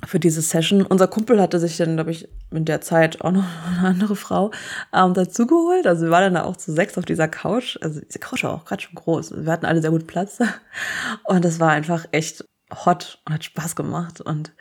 für 0.06 0.22
diese 0.22 0.42
Session. 0.42 0.84
Unser 0.84 1.10
Kumpel 1.10 1.42
hatte 1.42 1.60
sich 1.60 1.76
dann, 1.76 1.96
glaube 1.96 2.12
ich, 2.12 2.30
in 2.52 2.64
der 2.64 2.80
Zeit 2.80 3.20
auch 3.20 3.32
noch 3.32 3.44
eine 3.78 3.90
andere 3.90 4.16
Frau 4.16 4.52
ähm, 4.94 5.14
dazugeholt. 5.14 5.86
Also 5.86 6.06
wir 6.06 6.12
waren 6.12 6.34
dann 6.34 6.46
auch 6.46 6.56
zu 6.56 6.72
sechs 6.72 6.98
auf 6.98 7.04
dieser 7.04 7.28
Couch. 7.28 7.78
Also 7.82 8.00
diese 8.00 8.20
Couch 8.20 8.46
war 8.46 8.54
auch 8.54 8.64
gerade 8.64 8.82
schon 8.82 8.96
groß. 8.96 9.34
Wir 9.36 9.52
hatten 9.52 9.66
alle 9.66 9.82
sehr 9.82 9.92
gut 9.92 10.08
Platz. 10.08 10.40
Und 11.26 11.44
das 11.44 11.60
war 11.60 11.72
einfach 11.72 12.06
echt 12.14 12.46
hot 12.86 13.20
und 13.26 13.34
hat 13.34 13.44
Spaß 13.44 13.76
gemacht. 13.76 14.22
Und 14.22 14.54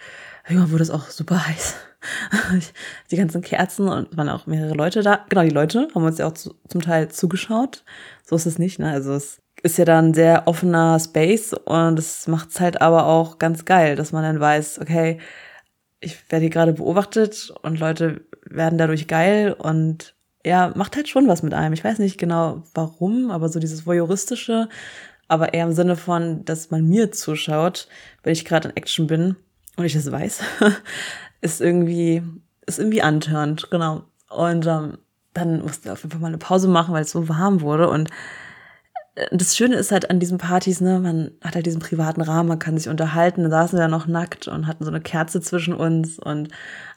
irgendwann 0.49 0.73
wurde 0.73 0.83
es 0.83 0.91
auch 0.91 1.11
super 1.11 1.47
heiß. 1.47 1.77
die 3.13 3.17
ganzen 3.17 3.41
Kerzen 3.41 3.87
und 3.87 4.17
waren 4.17 4.29
auch 4.31 4.47
mehrere 4.47 4.75
Leute 4.75 5.03
da. 5.03 5.25
Genau, 5.29 5.43
die 5.43 5.51
Leute 5.51 5.87
haben 5.95 6.05
uns 6.05 6.19
ja 6.19 6.27
auch 6.27 6.35
zu, 6.35 6.57
zum 6.67 6.81
Teil 6.81 7.09
zugeschaut. 7.09 7.85
So 8.25 8.35
ist 8.35 8.47
es 8.47 8.59
nicht, 8.59 8.81
ne? 8.81 8.91
Also 8.91 9.15
es 9.15 9.43
ist 9.67 9.79
ja 9.79 9.85
dann 9.85 10.07
ein 10.11 10.15
sehr 10.15 10.47
offener 10.47 10.99
Space 11.01 11.53
und 11.53 11.99
es 11.99 12.29
macht 12.29 12.51
es 12.51 12.61
halt 12.61 12.81
aber 12.81 13.07
auch 13.07 13.39
ganz 13.39 13.65
geil, 13.65 13.97
dass 13.97 14.13
man 14.13 14.23
dann 14.23 14.39
weiß, 14.39 14.81
okay, 14.81 15.19
ich 15.99 16.31
werde 16.31 16.43
hier 16.45 16.51
gerade 16.51 16.73
beobachtet 16.73 17.53
und 17.63 17.81
Leute 17.81 18.23
werden 18.49 18.79
dadurch 18.79 19.09
geil 19.09 19.53
und 19.59 20.15
ja, 20.45 20.73
macht 20.77 20.95
halt 20.95 21.09
schon 21.09 21.27
was 21.27 21.43
mit 21.43 21.53
einem. 21.53 21.73
Ich 21.73 21.83
weiß 21.83 21.99
nicht 21.99 22.17
genau 22.17 22.63
warum, 22.75 23.33
aber 23.33 23.49
so 23.49 23.59
dieses 23.59 23.87
voyeuristische, 23.87 24.69
aber 25.27 25.53
eher 25.53 25.65
im 25.65 25.73
Sinne 25.73 25.97
von, 25.97 26.45
dass 26.45 26.71
man 26.71 26.87
mir 26.87 27.11
zuschaut, 27.11 27.89
wenn 28.23 28.33
ich 28.33 28.45
gerade 28.45 28.69
in 28.69 28.77
Action 28.77 29.09
bin 29.09 29.35
und 29.77 29.85
ich 29.85 29.95
das 29.95 30.11
weiß, 30.11 30.43
ist 31.41 31.61
irgendwie, 31.61 32.23
ist 32.67 32.79
irgendwie 32.79 33.03
antörend, 33.03 33.69
genau. 33.73 34.05
Und 34.31 34.65
ähm, 34.67 34.99
dann 35.35 35.61
musste 35.63 35.89
ich 35.89 35.93
auf 35.93 36.03
jeden 36.03 36.13
Fall 36.13 36.21
mal 36.21 36.29
eine 36.29 36.39
Pause 36.39 36.69
machen, 36.69 36.95
weil 36.95 37.03
es 37.03 37.11
so 37.11 37.29
warm 37.29 37.63
wurde. 37.63 37.89
Und 37.89 38.11
das 39.31 39.57
Schöne 39.57 39.77
ist 39.77 39.93
halt 39.93 40.11
an 40.11 40.21
diesen 40.21 40.39
Partys, 40.39 40.81
ne, 40.81 41.01
man 41.01 41.31
hat 41.43 41.55
halt 41.55 41.67
diesen 41.67 41.81
privaten 41.81 42.21
Rahmen, 42.21 42.49
man 42.49 42.59
kann 42.59 42.77
sich 42.77 42.89
unterhalten. 42.89 43.43
Dann 43.43 43.51
saßen 43.51 43.79
wir 43.79 43.83
da 43.83 43.89
noch 43.89 44.07
nackt 44.07 44.47
und 44.47 44.67
hatten 44.67 44.85
so 44.85 44.91
eine 44.91 45.01
Kerze 45.01 45.41
zwischen 45.41 45.75
uns 45.75 46.19
und 46.19 46.49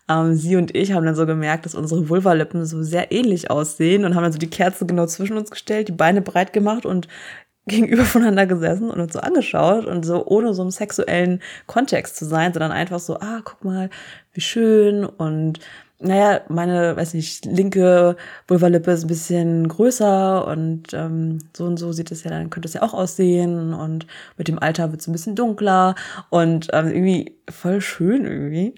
ähm, 0.10 0.36
sie 0.36 0.58
und 0.58 0.76
ich 0.76 0.92
haben 0.92 1.06
dann 1.06 1.16
so 1.16 1.26
gemerkt, 1.26 1.66
dass 1.66 1.76
unsere 1.76 2.10
Vulvalippen 2.10 2.66
so 2.66 2.84
sehr 2.84 3.12
ähnlich 3.12 3.50
aussehen 3.50 4.04
und 4.04 4.16
haben 4.16 4.24
dann 4.24 4.34
so 4.34 4.40
die 4.40 4.50
Kerze 4.50 4.86
genau 4.86 5.06
zwischen 5.06 5.38
uns 5.38 5.50
gestellt, 5.50 5.88
die 5.88 5.94
Beine 5.94 6.22
breit 6.22 6.52
gemacht 6.52 6.86
und 6.86 7.08
gegenüber 7.68 8.04
voneinander 8.04 8.48
gesessen 8.48 8.90
und 8.90 9.00
uns 9.00 9.14
so 9.14 9.20
angeschaut 9.20 9.86
und 9.86 10.04
so 10.04 10.26
ohne 10.26 10.54
so 10.56 10.64
einen 10.64 10.72
sexuellen 10.72 11.40
Kontext 11.68 12.16
zu 12.18 12.26
sein, 12.26 12.52
sondern 12.52 12.72
einfach 12.72 13.00
so, 13.00 13.20
ah, 13.20 13.42
guck 13.44 13.64
mal, 13.64 13.92
wie 14.34 14.42
schön 14.42 15.06
und 15.06 15.60
naja, 16.00 16.42
meine, 16.48 16.96
weiß 16.96 17.14
nicht, 17.14 17.46
linke 17.46 18.16
Vulvalippe 18.48 18.92
ist 18.92 19.04
ein 19.04 19.10
bisschen 19.10 19.68
größer 19.68 20.48
und 20.48 20.94
ähm, 20.94 21.40
so 21.56 21.66
und 21.66 21.78
so 21.78 21.92
sieht 21.92 22.12
es 22.12 22.24
ja, 22.24 22.32
dann 22.32 22.50
könnte 22.50 22.68
es 22.68 22.74
ja 22.74 22.84
auch 22.84 22.94
aussehen 22.94 23.74
und 23.74 24.08
mit 24.38 24.48
dem 24.48 24.60
Alter 24.60 24.92
wird 24.92 25.02
es 25.02 25.08
ein 25.08 25.12
bisschen 25.12 25.36
dunkler 25.36 25.96
und 26.30 26.70
ähm, 26.72 26.88
irgendwie 26.88 27.36
voll 27.50 27.82
schön 27.82 28.26
irgendwie. 28.26 28.76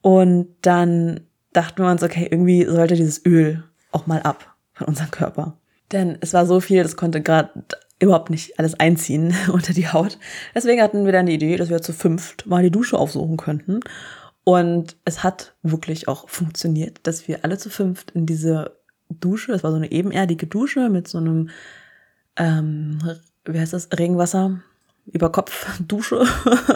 Und 0.00 0.48
dann 0.62 1.20
dachten 1.52 1.82
wir 1.82 1.90
uns, 1.90 2.02
okay, 2.02 2.26
irgendwie 2.28 2.64
sollte 2.64 2.96
dieses 2.96 3.24
Öl 3.24 3.62
auch 3.92 4.06
mal 4.06 4.22
ab 4.22 4.56
von 4.72 4.88
unserem 4.88 5.12
Körper. 5.12 5.56
Denn 5.92 6.18
es 6.20 6.34
war 6.34 6.46
so 6.46 6.58
viel, 6.58 6.82
das 6.82 6.96
konnte 6.96 7.20
gerade 7.20 7.50
überhaupt 8.00 8.30
nicht 8.30 8.58
alles 8.58 8.78
einziehen 8.80 9.34
unter 9.52 9.72
die 9.72 9.88
Haut. 9.88 10.18
Deswegen 10.54 10.82
hatten 10.82 11.04
wir 11.04 11.12
dann 11.12 11.26
die 11.26 11.34
Idee, 11.34 11.56
dass 11.56 11.70
wir 11.70 11.82
zu 11.82 11.92
fünft 11.92 12.46
mal 12.46 12.64
die 12.64 12.70
Dusche 12.70 12.98
aufsuchen 12.98 13.36
könnten. 13.36 13.80
Und 14.44 14.96
es 15.04 15.22
hat 15.22 15.54
wirklich 15.62 16.08
auch 16.08 16.28
funktioniert, 16.28 17.00
dass 17.04 17.28
wir 17.28 17.44
alle 17.44 17.58
zu 17.58 17.70
fünft 17.70 18.10
in 18.12 18.26
diese 18.26 18.76
Dusche, 19.08 19.52
das 19.52 19.62
war 19.62 19.70
so 19.70 19.76
eine 19.76 19.92
ebenerdige 19.92 20.46
Dusche 20.46 20.88
mit 20.88 21.06
so 21.06 21.18
einem, 21.18 21.50
ähm, 22.36 22.98
wie 23.44 23.60
heißt 23.60 23.72
das, 23.72 23.88
Regenwasser, 23.96 24.62
über 25.06 25.30
Kopf 25.30 25.78
Dusche 25.86 26.24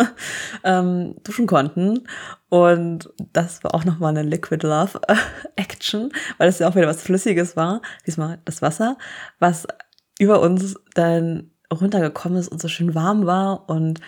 ähm, 0.64 1.16
duschen 1.22 1.46
konnten. 1.46 2.06
Und 2.48 3.10
das 3.32 3.62
war 3.64 3.74
auch 3.74 3.84
nochmal 3.84 4.16
eine 4.16 4.28
Liquid 4.28 4.64
Love 4.66 5.00
Action, 5.56 6.12
weil 6.38 6.48
es 6.48 6.58
ja 6.58 6.68
auch 6.68 6.74
wieder 6.74 6.88
was 6.88 7.02
Flüssiges 7.02 7.56
war. 7.56 7.82
Diesmal 8.06 8.38
das 8.44 8.62
Wasser, 8.62 8.96
was 9.38 9.66
über 10.18 10.40
uns 10.40 10.76
dann 10.94 11.50
runtergekommen 11.72 12.38
ist 12.38 12.48
und 12.48 12.60
so 12.60 12.68
schön 12.68 12.94
warm 12.94 13.26
war 13.26 13.68
und 13.68 14.00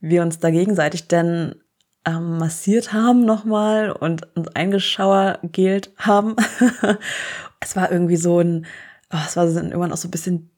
wir 0.00 0.22
uns 0.22 0.38
da 0.38 0.50
gegenseitig 0.50 1.08
dann 1.08 1.54
ähm, 2.04 2.38
massiert 2.38 2.92
haben 2.92 3.24
nochmal 3.24 3.92
und 3.92 4.34
uns 4.36 4.48
eingeschauergelt 4.48 5.92
haben. 5.96 6.36
es 7.60 7.76
war 7.76 7.90
irgendwie 7.90 8.16
so 8.16 8.40
ein, 8.40 8.66
oh, 9.12 9.18
es 9.26 9.36
war 9.36 9.46
dann 9.46 9.66
irgendwann 9.66 9.92
auch 9.92 9.96
so 9.96 10.08
ein 10.08 10.12
bisschen 10.12 10.50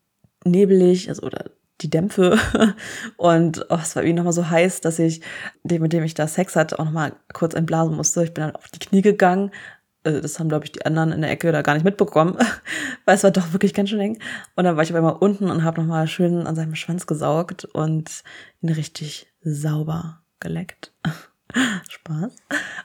nebelig, 0.44 1.09
also 1.09 1.22
oder 1.22 1.50
die 1.80 1.90
Dämpfe 1.90 2.38
und 3.16 3.66
oh, 3.68 3.78
es 3.83 3.96
war 3.96 4.02
irgendwie 4.02 4.18
nochmal 4.18 4.33
so 4.33 4.48
heiß, 4.48 4.80
dass 4.80 4.98
ich 4.98 5.20
dem, 5.64 5.83
mit 5.83 5.92
dem 5.92 6.04
ich 6.04 6.14
da 6.14 6.28
Sex 6.28 6.57
hatte, 6.57 6.78
auch 6.78 6.85
nochmal 6.85 7.14
kurz 7.33 7.54
entblasen 7.54 7.96
musste. 7.96 8.24
Ich 8.24 8.33
bin 8.33 8.44
dann 8.44 8.57
auf 8.57 8.68
die 8.70 8.78
Knie 8.78 9.02
gegangen, 9.02 9.50
also 10.04 10.20
das 10.20 10.38
haben, 10.38 10.48
glaube 10.48 10.66
ich, 10.66 10.72
die 10.72 10.85
anderen 10.85 11.12
in 11.12 11.22
der 11.22 11.30
Ecke 11.30 11.50
da 11.50 11.62
gar 11.62 11.74
nicht 11.74 11.85
mitbekommen, 11.85 12.37
weil 13.04 13.16
es 13.16 13.24
war 13.24 13.30
doch 13.30 13.52
wirklich 13.52 13.74
ganz 13.74 13.90
schön 13.90 14.00
eng. 14.00 14.18
Und 14.54 14.64
dann 14.64 14.76
war 14.76 14.83
ich 14.83 14.90
auf 14.90 14.96
einmal 14.96 15.16
unten 15.16 15.50
und 15.50 15.64
habe 15.64 15.80
nochmal 15.80 16.07
schön 16.07 16.46
an 16.46 16.54
seinem 16.54 16.74
Schwanz 16.74 17.07
gesaugt 17.07 17.64
und 17.64 18.22
ihn 18.61 18.68
richtig 18.68 19.33
sauber 19.42 20.20
geleckt. 20.40 20.92
Spaß. 21.88 22.37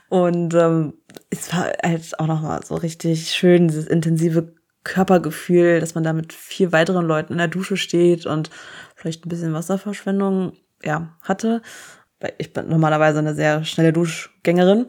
Und 0.08 0.54
ähm, 0.54 0.94
es 1.30 1.52
war 1.52 1.72
halt 1.82 2.18
auch 2.18 2.26
nochmal 2.26 2.64
so 2.64 2.74
richtig 2.76 3.32
schön, 3.32 3.68
dieses 3.68 3.86
intensive 3.86 4.54
Körpergefühl, 4.84 5.80
dass 5.80 5.94
man 5.94 6.04
da 6.04 6.12
mit 6.12 6.32
vier 6.32 6.72
weiteren 6.72 7.06
Leuten 7.06 7.32
in 7.32 7.38
der 7.38 7.48
Dusche 7.48 7.76
steht 7.76 8.26
und 8.26 8.50
vielleicht 8.94 9.26
ein 9.26 9.28
bisschen 9.28 9.52
Wasserverschwendung 9.52 10.54
ja, 10.82 11.16
hatte. 11.22 11.62
Ich 12.38 12.52
bin 12.52 12.68
normalerweise 12.68 13.18
eine 13.18 13.34
sehr 13.34 13.64
schnelle 13.64 13.92
Duschgängerin. 13.92 14.86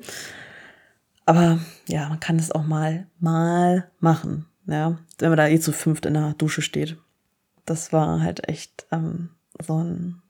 Aber 1.25 1.59
ja, 1.87 2.09
man 2.09 2.19
kann 2.19 2.37
es 2.39 2.51
auch 2.51 2.63
mal, 2.63 3.07
mal 3.19 3.89
machen. 3.99 4.47
Ja, 4.67 4.97
wenn 5.19 5.29
man 5.29 5.37
da 5.37 5.47
eh 5.47 5.59
zu 5.59 5.71
fünft 5.71 6.05
in 6.05 6.13
der 6.13 6.33
Dusche 6.33 6.61
steht. 6.61 6.97
Das 7.65 7.93
war 7.93 8.21
halt 8.21 8.47
echt 8.47 8.85
ähm, 8.91 9.29
so 9.61 9.81
ein 9.81 10.21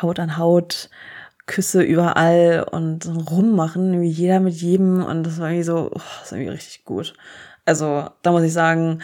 Haut 0.00 0.18
an 0.18 0.36
Haut, 0.36 0.90
Küsse 1.46 1.82
überall 1.82 2.66
und 2.70 3.06
Rummachen, 3.30 4.00
wie 4.00 4.08
jeder 4.08 4.40
mit 4.40 4.54
jedem. 4.54 5.04
Und 5.04 5.24
das 5.24 5.38
war 5.38 5.48
irgendwie 5.48 5.64
so, 5.64 5.90
oh, 5.92 6.00
das 6.20 6.32
war 6.32 6.38
irgendwie 6.38 6.54
richtig 6.54 6.84
gut. 6.84 7.14
Also, 7.64 8.08
da 8.22 8.32
muss 8.32 8.42
ich 8.42 8.52
sagen, 8.52 9.00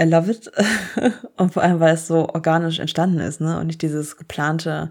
I 0.00 0.04
love 0.04 0.30
it. 0.30 0.50
und 1.36 1.52
vor 1.52 1.62
allem, 1.62 1.80
weil 1.80 1.94
es 1.94 2.06
so 2.06 2.28
organisch 2.28 2.78
entstanden 2.78 3.20
ist, 3.20 3.40
ne? 3.40 3.58
Und 3.58 3.66
nicht 3.66 3.82
dieses 3.82 4.16
geplante, 4.16 4.90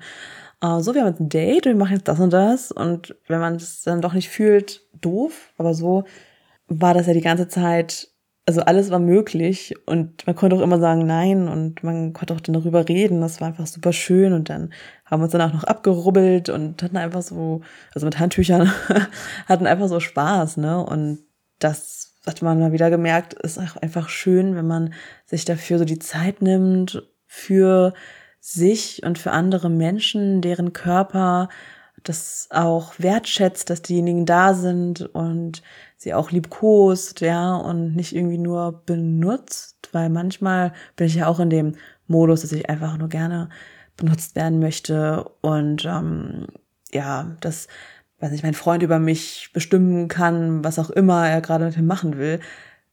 uh, 0.64 0.80
so, 0.80 0.94
wir 0.94 1.02
haben 1.02 1.10
jetzt 1.10 1.20
ein 1.20 1.30
Date, 1.30 1.66
wir 1.66 1.76
machen 1.76 1.96
jetzt 1.96 2.08
das 2.08 2.20
und 2.20 2.32
das. 2.32 2.72
Und 2.72 3.16
wenn 3.28 3.40
man 3.40 3.56
es 3.56 3.82
dann 3.82 4.02
doch 4.02 4.14
nicht 4.14 4.30
fühlt, 4.30 4.82
doof. 5.02 5.52
Aber 5.58 5.74
so 5.74 6.04
war 6.68 6.94
das 6.94 7.08
ja 7.08 7.14
die 7.14 7.22
ganze 7.22 7.48
Zeit, 7.48 8.11
also 8.52 8.62
alles 8.66 8.92
war 8.92 9.00
möglich 9.00 9.74
und 9.86 10.28
man 10.28 10.36
konnte 10.36 10.58
auch 10.58 10.62
immer 10.62 10.78
sagen 10.78 11.06
nein 11.06 11.48
und 11.48 11.84
man 11.84 12.12
konnte 12.12 12.34
auch 12.34 12.42
dann 12.42 12.54
darüber 12.54 12.90
reden. 12.90 13.22
Das 13.22 13.40
war 13.40 13.48
einfach 13.48 13.66
super 13.66 13.94
schön 13.94 14.34
und 14.34 14.50
dann 14.50 14.74
haben 15.06 15.22
wir 15.22 15.24
uns 15.24 15.32
danach 15.32 15.54
noch 15.54 15.64
abgerubbelt 15.64 16.50
und 16.50 16.84
hatten 16.84 16.98
einfach 16.98 17.22
so, 17.22 17.62
also 17.96 18.06
mit 18.06 18.20
Handtüchern, 18.20 18.70
hatten 19.48 19.68
einfach 19.68 19.88
so 19.88 20.02
Spaß, 20.02 20.58
ne? 20.58 20.86
Und 20.86 21.20
das 21.60 22.18
hat 22.26 22.42
man 22.42 22.60
mal 22.60 22.74
wieder 22.74 22.90
gemerkt, 22.90 23.34
ist 23.36 23.58
auch 23.58 23.78
einfach 23.78 24.10
schön, 24.10 24.56
wenn 24.56 24.68
man 24.68 24.94
sich 25.26 25.46
dafür 25.46 25.80
so 25.80 25.86
die 25.86 26.00
Zeit 26.00 26.42
nimmt, 26.42 27.02
für 27.26 27.94
sich 28.42 29.04
und 29.04 29.18
für 29.18 29.32
andere 29.32 29.70
Menschen, 29.70 30.42
deren 30.42 30.74
Körper 30.74 31.48
das 32.04 32.50
auch 32.52 32.94
wertschätzt, 32.98 33.70
dass 33.70 33.82
diejenigen 33.82 34.26
da 34.26 34.54
sind 34.54 35.02
und 35.02 35.62
sie 36.02 36.14
auch 36.14 36.32
liebkost, 36.32 37.22
ja, 37.22 37.56
und 37.56 37.96
nicht 37.96 38.16
irgendwie 38.16 38.38
nur 38.38 38.84
benutzt, 38.86 39.90
weil 39.92 40.10
manchmal 40.10 40.74
bin 40.96 41.08
ich 41.08 41.16
ja 41.16 41.28
auch 41.28 41.40
in 41.40 41.50
dem 41.50 41.76
Modus, 42.08 42.42
dass 42.42 42.52
ich 42.52 42.70
einfach 42.70 42.98
nur 42.98 43.10
gerne 43.10 43.50
benutzt 43.98 44.36
werden 44.36 44.60
möchte 44.60 45.26
und 45.42 45.86
ähm, 45.86 46.48
ja, 46.92 47.38
dass, 47.42 47.68
weiß 48.20 48.32
nicht, 48.32 48.44
mein 48.44 48.56
Freund 48.56 48.82
über 48.84 49.00
mich 49.00 49.52
bestimmen 49.54 50.08
kann, 50.08 50.64
was 50.64 50.80
auch 50.80 50.90
immer 50.90 51.28
er 51.30 51.42
gerade 51.42 51.66
mit 51.66 51.78
mir 51.78 51.84
machen 51.84 52.18
will 52.18 52.40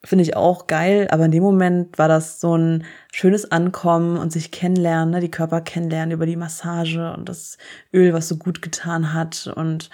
finde 0.05 0.23
ich 0.23 0.37
auch 0.37 0.67
geil, 0.69 1.09
aber 1.11 1.25
in 1.25 1.33
dem 1.33 1.43
Moment 1.43 1.99
war 1.99 2.09
das 2.09 2.41
so 2.41 2.57
ein 2.57 2.85
schönes 3.13 3.51
Ankommen 3.51 4.17
und 4.17 4.33
sich 4.33 4.53
kennenlernen, 4.53 5.11
ne? 5.11 5.21
die 5.21 5.31
Körper 5.31 5.61
kennenlernen 5.61 6.13
über 6.13 6.27
die 6.27 6.37
Massage 6.37 7.13
und 7.13 7.29
das 7.29 7.59
Öl, 7.93 8.13
was 8.13 8.29
so 8.29 8.37
gut 8.37 8.63
getan 8.63 9.13
hat 9.13 9.53
und 9.57 9.91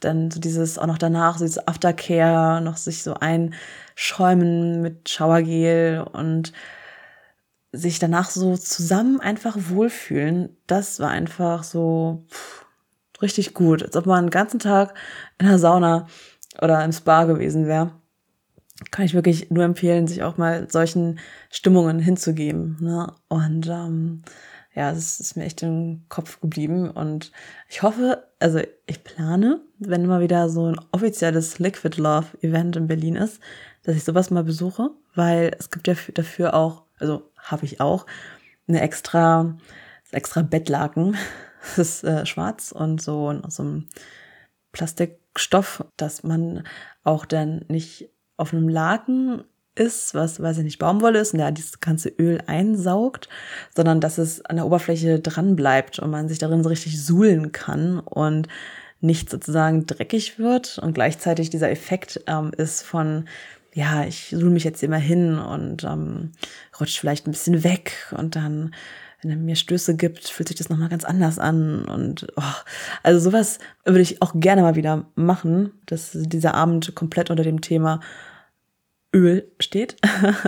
dann 0.00 0.30
so 0.30 0.40
dieses, 0.40 0.78
auch 0.78 0.86
noch 0.86 0.98
danach, 0.98 1.38
so 1.38 1.44
dieses 1.44 1.66
Aftercare, 1.66 2.60
noch 2.60 2.76
sich 2.76 3.02
so 3.02 3.14
einschäumen 3.14 4.80
mit 4.82 5.08
Schauergel 5.08 6.06
und 6.12 6.52
sich 7.72 7.98
danach 7.98 8.30
so 8.30 8.56
zusammen 8.56 9.20
einfach 9.20 9.56
wohlfühlen, 9.56 10.56
das 10.66 11.00
war 11.00 11.10
einfach 11.10 11.62
so 11.64 12.24
pff, 12.30 12.66
richtig 13.22 13.54
gut, 13.54 13.82
als 13.82 13.96
ob 13.96 14.06
man 14.06 14.26
den 14.26 14.30
ganzen 14.30 14.60
Tag 14.60 14.94
in 15.38 15.46
der 15.46 15.58
Sauna 15.58 16.06
oder 16.60 16.84
im 16.84 16.92
Spa 16.92 17.24
gewesen 17.24 17.66
wäre 17.66 17.92
kann 18.90 19.04
ich 19.04 19.14
wirklich 19.14 19.50
nur 19.50 19.64
empfehlen, 19.64 20.06
sich 20.06 20.22
auch 20.22 20.36
mal 20.38 20.68
solchen 20.70 21.18
Stimmungen 21.50 21.98
hinzugeben. 21.98 22.78
Ne? 22.80 23.12
Und 23.28 23.66
ähm, 23.68 24.22
ja, 24.74 24.90
es 24.90 25.18
ist 25.18 25.36
mir 25.36 25.44
echt 25.44 25.62
im 25.62 26.04
Kopf 26.08 26.40
geblieben. 26.40 26.90
Und 26.90 27.32
ich 27.68 27.82
hoffe, 27.82 28.28
also 28.38 28.60
ich 28.86 29.02
plane, 29.02 29.60
wenn 29.78 30.06
mal 30.06 30.20
wieder 30.20 30.48
so 30.48 30.66
ein 30.66 30.80
offizielles 30.92 31.58
Liquid 31.58 32.00
Love 32.00 32.26
Event 32.42 32.76
in 32.76 32.86
Berlin 32.86 33.16
ist, 33.16 33.40
dass 33.82 33.96
ich 33.96 34.04
sowas 34.04 34.30
mal 34.30 34.44
besuche, 34.44 34.90
weil 35.14 35.54
es 35.58 35.70
gibt 35.70 35.88
ja 35.88 35.94
dafür 36.14 36.54
auch, 36.54 36.84
also 36.98 37.30
habe 37.36 37.64
ich 37.64 37.80
auch, 37.80 38.06
eine 38.68 38.80
extra, 38.80 39.56
extra 40.10 40.42
Bettlaken. 40.42 41.16
Das 41.76 41.76
ist 41.76 42.04
äh, 42.04 42.24
schwarz 42.24 42.72
und 42.72 43.02
so 43.02 43.28
aus 43.28 43.56
so 43.56 43.62
einem 43.62 43.86
Plastikstoff, 44.72 45.84
dass 45.98 46.22
man 46.22 46.64
auch 47.04 47.26
dann 47.26 47.66
nicht 47.68 48.08
auf 48.38 48.54
einem 48.54 48.70
Laken 48.70 49.44
ist, 49.80 50.14
was, 50.14 50.40
weiß 50.40 50.58
ich 50.58 50.64
nicht, 50.64 50.78
Baumwolle 50.78 51.18
ist 51.18 51.32
und 51.32 51.38
der 51.38 51.50
dieses 51.50 51.80
ganze 51.80 52.10
Öl 52.10 52.40
einsaugt, 52.46 53.28
sondern 53.74 54.00
dass 54.00 54.18
es 54.18 54.44
an 54.44 54.56
der 54.56 54.66
Oberfläche 54.66 55.18
dran 55.18 55.56
bleibt 55.56 55.98
und 55.98 56.10
man 56.10 56.28
sich 56.28 56.38
darin 56.38 56.62
so 56.62 56.68
richtig 56.68 57.02
suhlen 57.02 57.50
kann 57.50 57.98
und 57.98 58.46
nicht 59.00 59.30
sozusagen 59.30 59.86
dreckig 59.86 60.38
wird 60.38 60.78
und 60.78 60.92
gleichzeitig 60.92 61.48
dieser 61.48 61.70
Effekt 61.70 62.20
ähm, 62.26 62.52
ist 62.56 62.82
von, 62.82 63.24
ja, 63.72 64.04
ich 64.04 64.28
suhle 64.28 64.50
mich 64.50 64.64
jetzt 64.64 64.82
immer 64.82 64.98
hin 64.98 65.38
und 65.38 65.84
ähm, 65.84 66.32
rutscht 66.78 66.98
vielleicht 66.98 67.26
ein 67.26 67.32
bisschen 67.32 67.64
weg 67.64 67.92
und 68.16 68.36
dann 68.36 68.72
wenn 69.22 69.30
er 69.30 69.36
mir 69.36 69.56
Stöße 69.56 69.96
gibt, 69.96 70.28
fühlt 70.28 70.48
sich 70.48 70.56
das 70.56 70.70
nochmal 70.70 70.88
ganz 70.88 71.04
anders 71.04 71.38
an. 71.38 71.84
Und 71.84 72.26
oh, 72.36 72.42
also 73.02 73.20
sowas 73.20 73.58
würde 73.84 74.00
ich 74.00 74.22
auch 74.22 74.32
gerne 74.34 74.62
mal 74.62 74.76
wieder 74.76 75.04
machen, 75.14 75.72
dass 75.86 76.12
dieser 76.14 76.54
Abend 76.54 76.94
komplett 76.94 77.28
unter 77.30 77.42
dem 77.42 77.60
Thema 77.60 78.00
Öl 79.14 79.50
steht. 79.58 79.96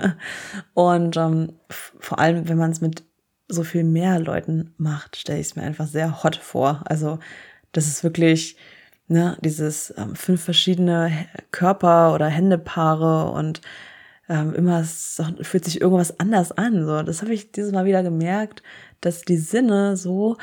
und 0.75 1.17
ähm, 1.17 1.55
vor 1.69 2.19
allem, 2.19 2.49
wenn 2.49 2.59
man 2.59 2.71
es 2.71 2.81
mit 2.81 3.05
so 3.49 3.65
viel 3.65 3.85
mehr 3.85 4.19
Leuten 4.19 4.75
macht, 4.77 5.17
stelle 5.17 5.41
ich 5.41 5.49
es 5.49 5.57
mir 5.57 5.63
einfach 5.63 5.87
sehr 5.87 6.23
hot 6.23 6.37
vor. 6.37 6.83
Also 6.87 7.19
das 7.73 7.87
ist 7.87 8.05
wirklich 8.05 8.57
ne, 9.09 9.37
dieses 9.41 9.93
ähm, 9.97 10.15
fünf 10.15 10.43
verschiedene 10.43 11.13
Körper- 11.51 12.15
oder 12.15 12.27
Händepaare 12.27 13.31
und 13.33 13.61
ähm, 14.29 14.55
immer 14.55 14.81
es 14.81 15.21
fühlt 15.43 15.65
sich 15.65 15.81
irgendwas 15.81 16.19
anders 16.21 16.53
an. 16.53 16.87
So, 16.87 17.03
das 17.03 17.23
habe 17.23 17.35
ich 17.35 17.53
dieses 17.53 17.73
Mal 17.73 17.85
wieder 17.85 18.03
gemerkt, 18.03 18.63
dass 19.01 19.23
die 19.23 19.37
Sinne 19.37 19.97
so 19.97 20.37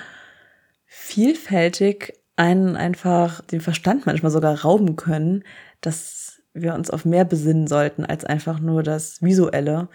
vielfältig 0.85 2.13
einen 2.35 2.75
einfach 2.75 3.41
den 3.41 3.61
Verstand 3.61 4.05
manchmal 4.05 4.31
sogar 4.31 4.61
rauben 4.61 4.95
können, 4.95 5.43
dass 5.81 6.38
wir 6.61 6.73
uns 6.73 6.89
auf 6.89 7.05
mehr 7.05 7.25
besinnen 7.25 7.67
sollten 7.67 8.05
als 8.05 8.25
einfach 8.25 8.59
nur 8.59 8.83
das 8.83 9.21
Visuelle. 9.21 9.87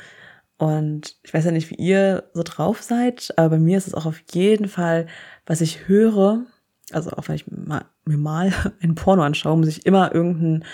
Und 0.57 1.16
ich 1.22 1.35
weiß 1.35 1.44
ja 1.44 1.50
nicht, 1.50 1.70
wie 1.70 1.77
ihr 1.77 2.24
so 2.33 2.42
drauf 2.44 2.83
seid, 2.83 3.33
aber 3.37 3.50
bei 3.50 3.59
mir 3.59 3.77
ist 3.77 3.88
es 3.88 3.94
auch 3.94 4.07
auf 4.07 4.22
jeden 4.33 4.68
Fall, 4.68 5.07
was 5.46 5.61
ich 5.61 5.88
höre, 5.88 6.42
also 6.92 7.11
auch 7.11 7.29
wenn 7.29 7.37
ich 7.37 7.46
mir 7.48 8.16
mal 8.16 8.53
ein 8.83 8.94
Porno 8.94 9.22
anschaue, 9.22 9.57
muss 9.57 9.68
ich 9.68 9.87
immer 9.87 10.14
irgendein 10.14 10.64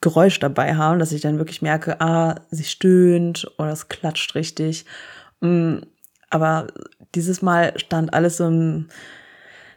Geräusch 0.00 0.38
dabei 0.38 0.76
haben, 0.76 0.98
dass 0.98 1.12
ich 1.12 1.22
dann 1.22 1.38
wirklich 1.38 1.62
merke, 1.62 2.00
ah, 2.00 2.34
sie 2.50 2.64
stöhnt 2.64 3.50
oder 3.56 3.70
es 3.70 3.88
klatscht 3.88 4.34
richtig. 4.34 4.84
Mm, 5.40 5.78
aber 6.28 6.66
dieses 7.14 7.40
Mal 7.40 7.78
stand 7.78 8.12
alles 8.12 8.36
so 8.36 8.46
im 8.46 8.88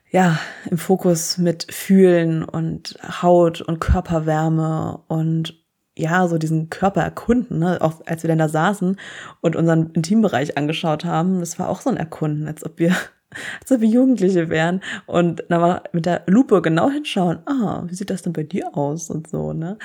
ja, 0.10 0.40
im 0.70 0.78
Fokus 0.78 1.38
mit 1.38 1.68
Fühlen 1.70 2.44
und 2.44 2.98
Haut 3.22 3.62
und 3.62 3.80
Körperwärme 3.80 5.02
und 5.08 5.64
ja, 5.98 6.28
so 6.28 6.38
diesen 6.38 6.70
Körper 6.70 7.02
erkunden, 7.02 7.60
ne? 7.60 7.80
auch 7.82 8.02
als 8.06 8.24
wir 8.24 8.28
dann 8.28 8.38
da 8.38 8.48
saßen 8.48 8.98
und 9.42 9.56
unseren 9.56 9.92
Intimbereich 9.92 10.58
angeschaut 10.58 11.06
haben, 11.06 11.40
das 11.40 11.58
war 11.58 11.70
auch 11.70 11.82
so 11.82 11.90
ein 11.90 11.98
Erkunden, 11.98 12.48
als 12.48 12.64
ob 12.64 12.80
wir, 12.80 12.96
als 13.62 13.72
ob 13.72 13.82
wir 13.82 13.90
Jugendliche 13.90 14.50
wären 14.50 14.82
und 15.08 15.44
dann 15.50 15.62
mal 15.62 15.82
mit 15.92 16.06
der 16.06 16.24
Lupe 16.28 16.62
genau 16.62 16.90
hinschauen, 16.90 17.40
ah, 17.48 17.84
wie 17.88 17.96
sieht 17.96 18.10
das 18.10 18.22
denn 18.22 18.34
bei 18.34 18.44
dir 18.44 18.78
aus 18.78 19.10
und 19.10 19.28
so, 19.28 19.54
ne? 19.54 19.78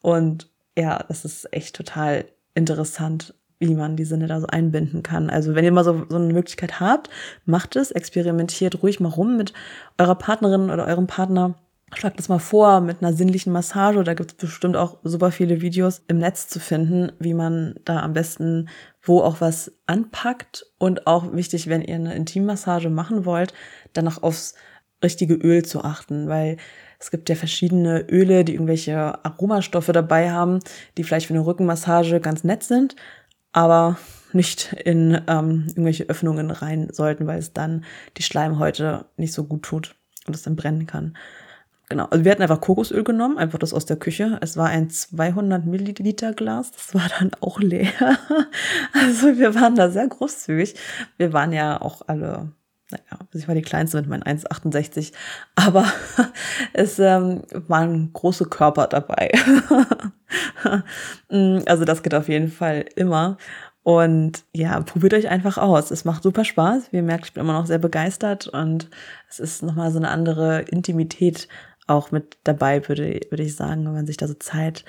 Und 0.00 0.50
ja, 0.76 1.04
das 1.08 1.24
ist 1.24 1.52
echt 1.52 1.76
total 1.76 2.24
interessant, 2.54 3.34
wie 3.60 3.74
man 3.74 3.96
die 3.96 4.04
Sinne 4.04 4.26
da 4.26 4.40
so 4.40 4.46
einbinden 4.46 5.02
kann. 5.02 5.30
Also 5.30 5.54
wenn 5.54 5.64
ihr 5.64 5.72
mal 5.72 5.84
so, 5.84 6.06
so 6.08 6.16
eine 6.16 6.32
Möglichkeit 6.32 6.80
habt, 6.80 7.10
macht 7.44 7.76
es, 7.76 7.90
experimentiert 7.90 8.82
ruhig 8.82 9.00
mal 9.00 9.08
rum 9.08 9.36
mit 9.36 9.52
eurer 9.98 10.14
Partnerin 10.14 10.70
oder 10.70 10.86
eurem 10.86 11.06
Partner. 11.06 11.54
Schlagt 11.94 12.18
das 12.18 12.28
mal 12.28 12.38
vor 12.38 12.80
mit 12.80 13.02
einer 13.02 13.14
sinnlichen 13.14 13.52
Massage. 13.52 14.04
Da 14.04 14.14
gibt 14.14 14.32
es 14.32 14.36
bestimmt 14.36 14.76
auch 14.76 14.98
super 15.04 15.30
viele 15.32 15.62
Videos 15.62 16.02
im 16.06 16.18
Netz 16.18 16.46
zu 16.46 16.60
finden, 16.60 17.12
wie 17.18 17.34
man 17.34 17.76
da 17.84 18.02
am 18.02 18.12
besten 18.12 18.68
wo 19.08 19.22
auch 19.22 19.40
was 19.40 19.72
anpackt. 19.86 20.66
Und 20.78 21.06
auch 21.06 21.32
wichtig, 21.32 21.68
wenn 21.68 21.82
ihr 21.82 21.94
eine 21.94 22.14
Intimmassage 22.14 22.90
machen 22.90 23.24
wollt, 23.24 23.54
dann 23.94 24.06
auch 24.06 24.22
aufs 24.22 24.54
richtige 25.02 25.34
Öl 25.34 25.64
zu 25.64 25.82
achten, 25.82 26.28
weil 26.28 26.56
es 26.98 27.10
gibt 27.10 27.28
ja 27.28 27.36
verschiedene 27.36 28.00
Öle, 28.08 28.44
die 28.44 28.54
irgendwelche 28.54 29.24
Aromastoffe 29.24 29.92
dabei 29.92 30.32
haben, 30.32 30.58
die 30.96 31.04
vielleicht 31.04 31.26
für 31.26 31.34
eine 31.34 31.46
Rückenmassage 31.46 32.20
ganz 32.20 32.42
nett 32.42 32.64
sind, 32.64 32.96
aber 33.52 33.98
nicht 34.32 34.74
in 34.84 35.20
ähm, 35.26 35.64
irgendwelche 35.68 36.08
Öffnungen 36.08 36.50
rein 36.50 36.88
sollten, 36.92 37.26
weil 37.26 37.38
es 37.38 37.52
dann 37.52 37.84
die 38.16 38.22
Schleimhäute 38.22 39.06
nicht 39.16 39.32
so 39.32 39.44
gut 39.44 39.62
tut 39.62 39.96
und 40.26 40.34
es 40.34 40.42
dann 40.42 40.56
brennen 40.56 40.86
kann. 40.86 41.16
Genau, 41.88 42.04
also 42.04 42.22
wir 42.22 42.32
hatten 42.32 42.42
einfach 42.42 42.60
Kokosöl 42.60 43.02
genommen, 43.02 43.38
einfach 43.38 43.58
das 43.58 43.72
aus 43.72 43.86
der 43.86 43.96
Küche. 43.96 44.38
Es 44.42 44.58
war 44.58 44.68
ein 44.68 44.90
200 44.90 45.64
Milliliter 45.64 46.34
Glas, 46.34 46.70
das 46.72 46.94
war 46.94 47.08
dann 47.18 47.30
auch 47.40 47.60
leer. 47.60 47.88
Also 48.92 49.38
wir 49.38 49.54
waren 49.54 49.74
da 49.74 49.90
sehr 49.90 50.08
großzügig. 50.08 50.74
Wir 51.16 51.32
waren 51.32 51.52
ja 51.52 51.80
auch 51.80 52.02
alle, 52.06 52.52
naja, 52.90 53.04
also 53.10 53.38
ich 53.38 53.48
war 53.48 53.54
die 53.54 53.62
Kleinste 53.62 53.98
mit 53.98 54.08
meinen 54.08 54.22
1,68, 54.22 55.12
aber 55.54 55.84
es 56.72 56.98
ähm, 56.98 57.42
waren 57.52 58.12
große 58.12 58.46
Körper 58.46 58.86
dabei. 58.86 59.30
Mm, 61.30 61.60
also 61.64 61.86
das 61.86 62.02
geht 62.02 62.14
auf 62.14 62.28
jeden 62.28 62.50
Fall 62.50 62.84
immer. 62.96 63.38
Und 63.82 64.44
ja, 64.52 64.78
probiert 64.80 65.14
euch 65.14 65.28
einfach 65.30 65.56
aus. 65.56 65.90
Es 65.90 66.04
macht 66.04 66.22
super 66.22 66.44
Spaß. 66.44 66.92
Wie 66.92 66.96
ihr 66.96 67.02
merkt, 67.02 67.24
ich 67.24 67.32
bin 67.32 67.42
immer 67.42 67.54
noch 67.54 67.64
sehr 67.64 67.78
begeistert 67.78 68.46
und 68.46 68.90
es 69.30 69.38
ist 69.38 69.62
nochmal 69.62 69.90
so 69.90 69.96
eine 69.98 70.10
andere 70.10 70.60
Intimität 70.62 71.48
auch 71.86 72.10
mit 72.10 72.36
dabei, 72.44 72.86
würde, 72.86 73.20
würde 73.30 73.42
ich 73.42 73.56
sagen, 73.56 73.86
wenn 73.86 73.94
man 73.94 74.06
sich 74.06 74.18
da 74.18 74.28
so 74.28 74.34
Zeit 74.34 74.84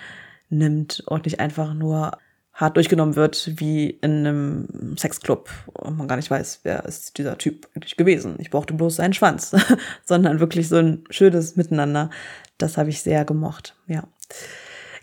nimmt 0.49 1.01
und 1.07 1.23
nicht 1.25 1.39
einfach 1.39 1.73
nur 1.73 2.11
hart 2.59 2.75
durchgenommen 2.75 3.15
wird 3.15 3.51
wie 3.55 3.89
in 3.89 4.27
einem 4.27 4.97
Sexclub 4.97 5.49
und 5.73 5.97
man 5.97 6.09
gar 6.09 6.17
nicht 6.17 6.29
weiß, 6.29 6.59
wer 6.63 6.83
ist 6.85 7.17
dieser 7.17 7.37
Typ 7.37 7.69
eigentlich 7.73 7.95
gewesen. 7.95 8.35
Ich 8.37 8.49
brauchte 8.49 8.73
bloß 8.73 8.97
seinen 8.97 9.13
Schwanz, 9.13 9.55
sondern 10.05 10.41
wirklich 10.41 10.67
so 10.67 10.75
ein 10.75 11.05
schönes 11.09 11.55
Miteinander. 11.55 12.09
Das 12.57 12.77
habe 12.77 12.89
ich 12.89 13.01
sehr 13.01 13.23
gemocht, 13.23 13.75
ja. 13.87 14.03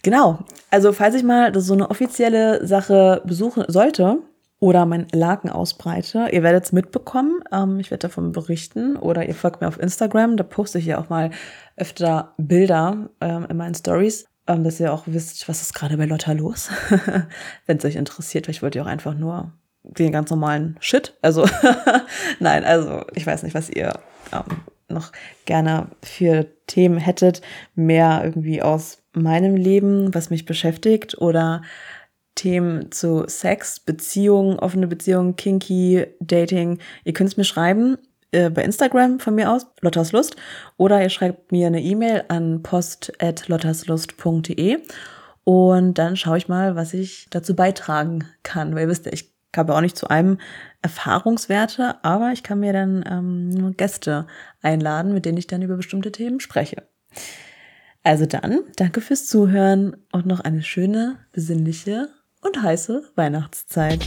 Genau. 0.02 0.38
Also, 0.70 0.92
falls 0.92 1.14
ich 1.14 1.24
mal 1.24 1.58
so 1.58 1.72
eine 1.72 1.90
offizielle 1.90 2.64
Sache 2.66 3.22
besuchen 3.24 3.64
sollte 3.66 4.18
oder 4.60 4.84
mein 4.84 5.08
Laken 5.12 5.50
ausbreite, 5.50 6.28
ihr 6.30 6.42
werdet 6.42 6.64
es 6.64 6.72
mitbekommen. 6.72 7.42
Ähm, 7.50 7.80
ich 7.80 7.90
werde 7.90 8.06
davon 8.06 8.32
berichten 8.32 8.96
oder 8.96 9.26
ihr 9.26 9.34
folgt 9.34 9.62
mir 9.62 9.68
auf 9.68 9.80
Instagram. 9.80 10.36
Da 10.36 10.44
poste 10.44 10.78
ich 10.78 10.86
ja 10.86 10.98
auch 10.98 11.08
mal 11.08 11.30
öfter 11.76 12.34
Bilder 12.36 13.08
ähm, 13.20 13.46
in 13.48 13.56
meinen 13.56 13.74
Stories. 13.74 14.26
Ähm, 14.46 14.64
dass 14.64 14.80
ihr 14.80 14.92
auch 14.92 15.04
wisst, 15.06 15.48
was 15.48 15.62
ist 15.62 15.74
gerade 15.74 15.96
bei 15.96 16.06
Lotta 16.06 16.32
los. 16.32 16.70
Wenn 17.66 17.78
es 17.78 17.84
euch 17.84 17.96
interessiert, 17.96 18.46
vielleicht 18.46 18.62
wollt 18.62 18.74
ihr 18.74 18.82
auch 18.82 18.86
einfach 18.86 19.14
nur 19.14 19.52
den 19.82 20.12
ganz 20.12 20.30
normalen 20.30 20.76
Shit. 20.80 21.14
Also, 21.22 21.46
nein, 22.40 22.64
also 22.64 23.04
ich 23.14 23.26
weiß 23.26 23.42
nicht, 23.42 23.54
was 23.54 23.70
ihr 23.70 23.98
ähm, 24.32 24.62
noch 24.88 25.12
gerne 25.44 25.88
für 26.02 26.46
Themen 26.66 26.98
hättet. 26.98 27.42
Mehr 27.74 28.22
irgendwie 28.24 28.62
aus 28.62 29.02
meinem 29.12 29.56
Leben, 29.56 30.14
was 30.14 30.30
mich 30.30 30.44
beschäftigt 30.44 31.18
oder 31.18 31.62
Themen 32.34 32.92
zu 32.92 33.24
Sex, 33.28 33.80
Beziehungen, 33.80 34.58
offene 34.58 34.86
Beziehungen, 34.86 35.36
Kinky, 35.36 36.06
Dating. 36.20 36.78
Ihr 37.04 37.12
könnt 37.12 37.30
es 37.30 37.36
mir 37.36 37.44
schreiben 37.44 37.96
äh, 38.36 38.50
bei 38.50 38.62
Instagram 38.62 39.18
von 39.18 39.34
mir 39.34 39.50
aus, 39.50 39.66
Lottas 39.80 40.12
Lust, 40.12 40.36
oder 40.76 41.02
ihr 41.02 41.08
schreibt 41.08 41.50
mir 41.50 41.66
eine 41.66 41.82
E-Mail 41.82 42.24
an 42.28 42.62
post.lotterslust.de 42.62 44.78
und 45.44 45.94
dann 45.94 46.16
schaue 46.16 46.38
ich 46.38 46.48
mal, 46.48 46.76
was 46.76 46.92
ich 46.92 47.28
dazu 47.30 47.56
beitragen 47.56 48.26
kann. 48.42 48.74
Weil 48.74 48.82
ihr 48.82 48.88
wisst 48.88 49.06
ja, 49.06 49.12
ich 49.12 49.32
habe 49.56 49.74
auch 49.74 49.80
nicht 49.80 49.96
zu 49.96 50.08
einem 50.08 50.38
Erfahrungswerte, 50.82 51.94
aber 52.02 52.32
ich 52.32 52.42
kann 52.42 52.60
mir 52.60 52.72
dann 52.72 53.04
ähm, 53.08 53.76
Gäste 53.76 54.26
einladen, 54.60 55.14
mit 55.14 55.24
denen 55.24 55.38
ich 55.38 55.46
dann 55.46 55.62
über 55.62 55.76
bestimmte 55.76 56.10
Themen 56.12 56.40
spreche. 56.40 56.82
Also 58.02 58.26
dann, 58.26 58.60
danke 58.76 59.00
fürs 59.00 59.26
Zuhören 59.26 59.96
und 60.12 60.26
noch 60.26 60.40
eine 60.40 60.62
schöne, 60.62 61.16
besinnliche 61.32 62.08
und 62.40 62.62
heiße 62.62 63.02
Weihnachtszeit. 63.16 64.06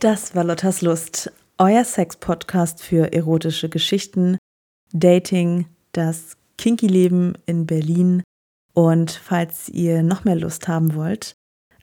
Das 0.00 0.34
war 0.36 0.44
Lottas 0.44 0.80
Lust, 0.80 1.32
euer 1.58 1.84
Sex-Podcast 1.84 2.80
für 2.80 3.12
erotische 3.12 3.68
Geschichten, 3.68 4.38
Dating, 4.92 5.66
das 5.90 6.36
Kinky-Leben 6.56 7.34
in 7.46 7.66
Berlin. 7.66 8.22
Und 8.74 9.10
falls 9.10 9.68
ihr 9.68 10.04
noch 10.04 10.22
mehr 10.22 10.36
Lust 10.36 10.68
haben 10.68 10.94
wollt, 10.94 11.32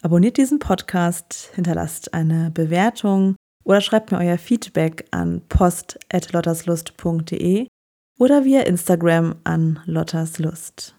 abonniert 0.01 0.37
diesen 0.37 0.59
Podcast, 0.59 1.51
hinterlasst 1.55 2.13
eine 2.13 2.51
Bewertung 2.51 3.35
oder 3.65 3.81
schreibt 3.81 4.13
mir 4.13 4.19
euer 4.19 4.37
Feedback 4.37 5.05
an 5.11 5.41
post.lotterslust.de 5.49 7.67
oder 8.17 8.45
via 8.45 8.61
Instagram 8.61 9.35
an 9.43 9.81
lotterslust. 9.85 10.94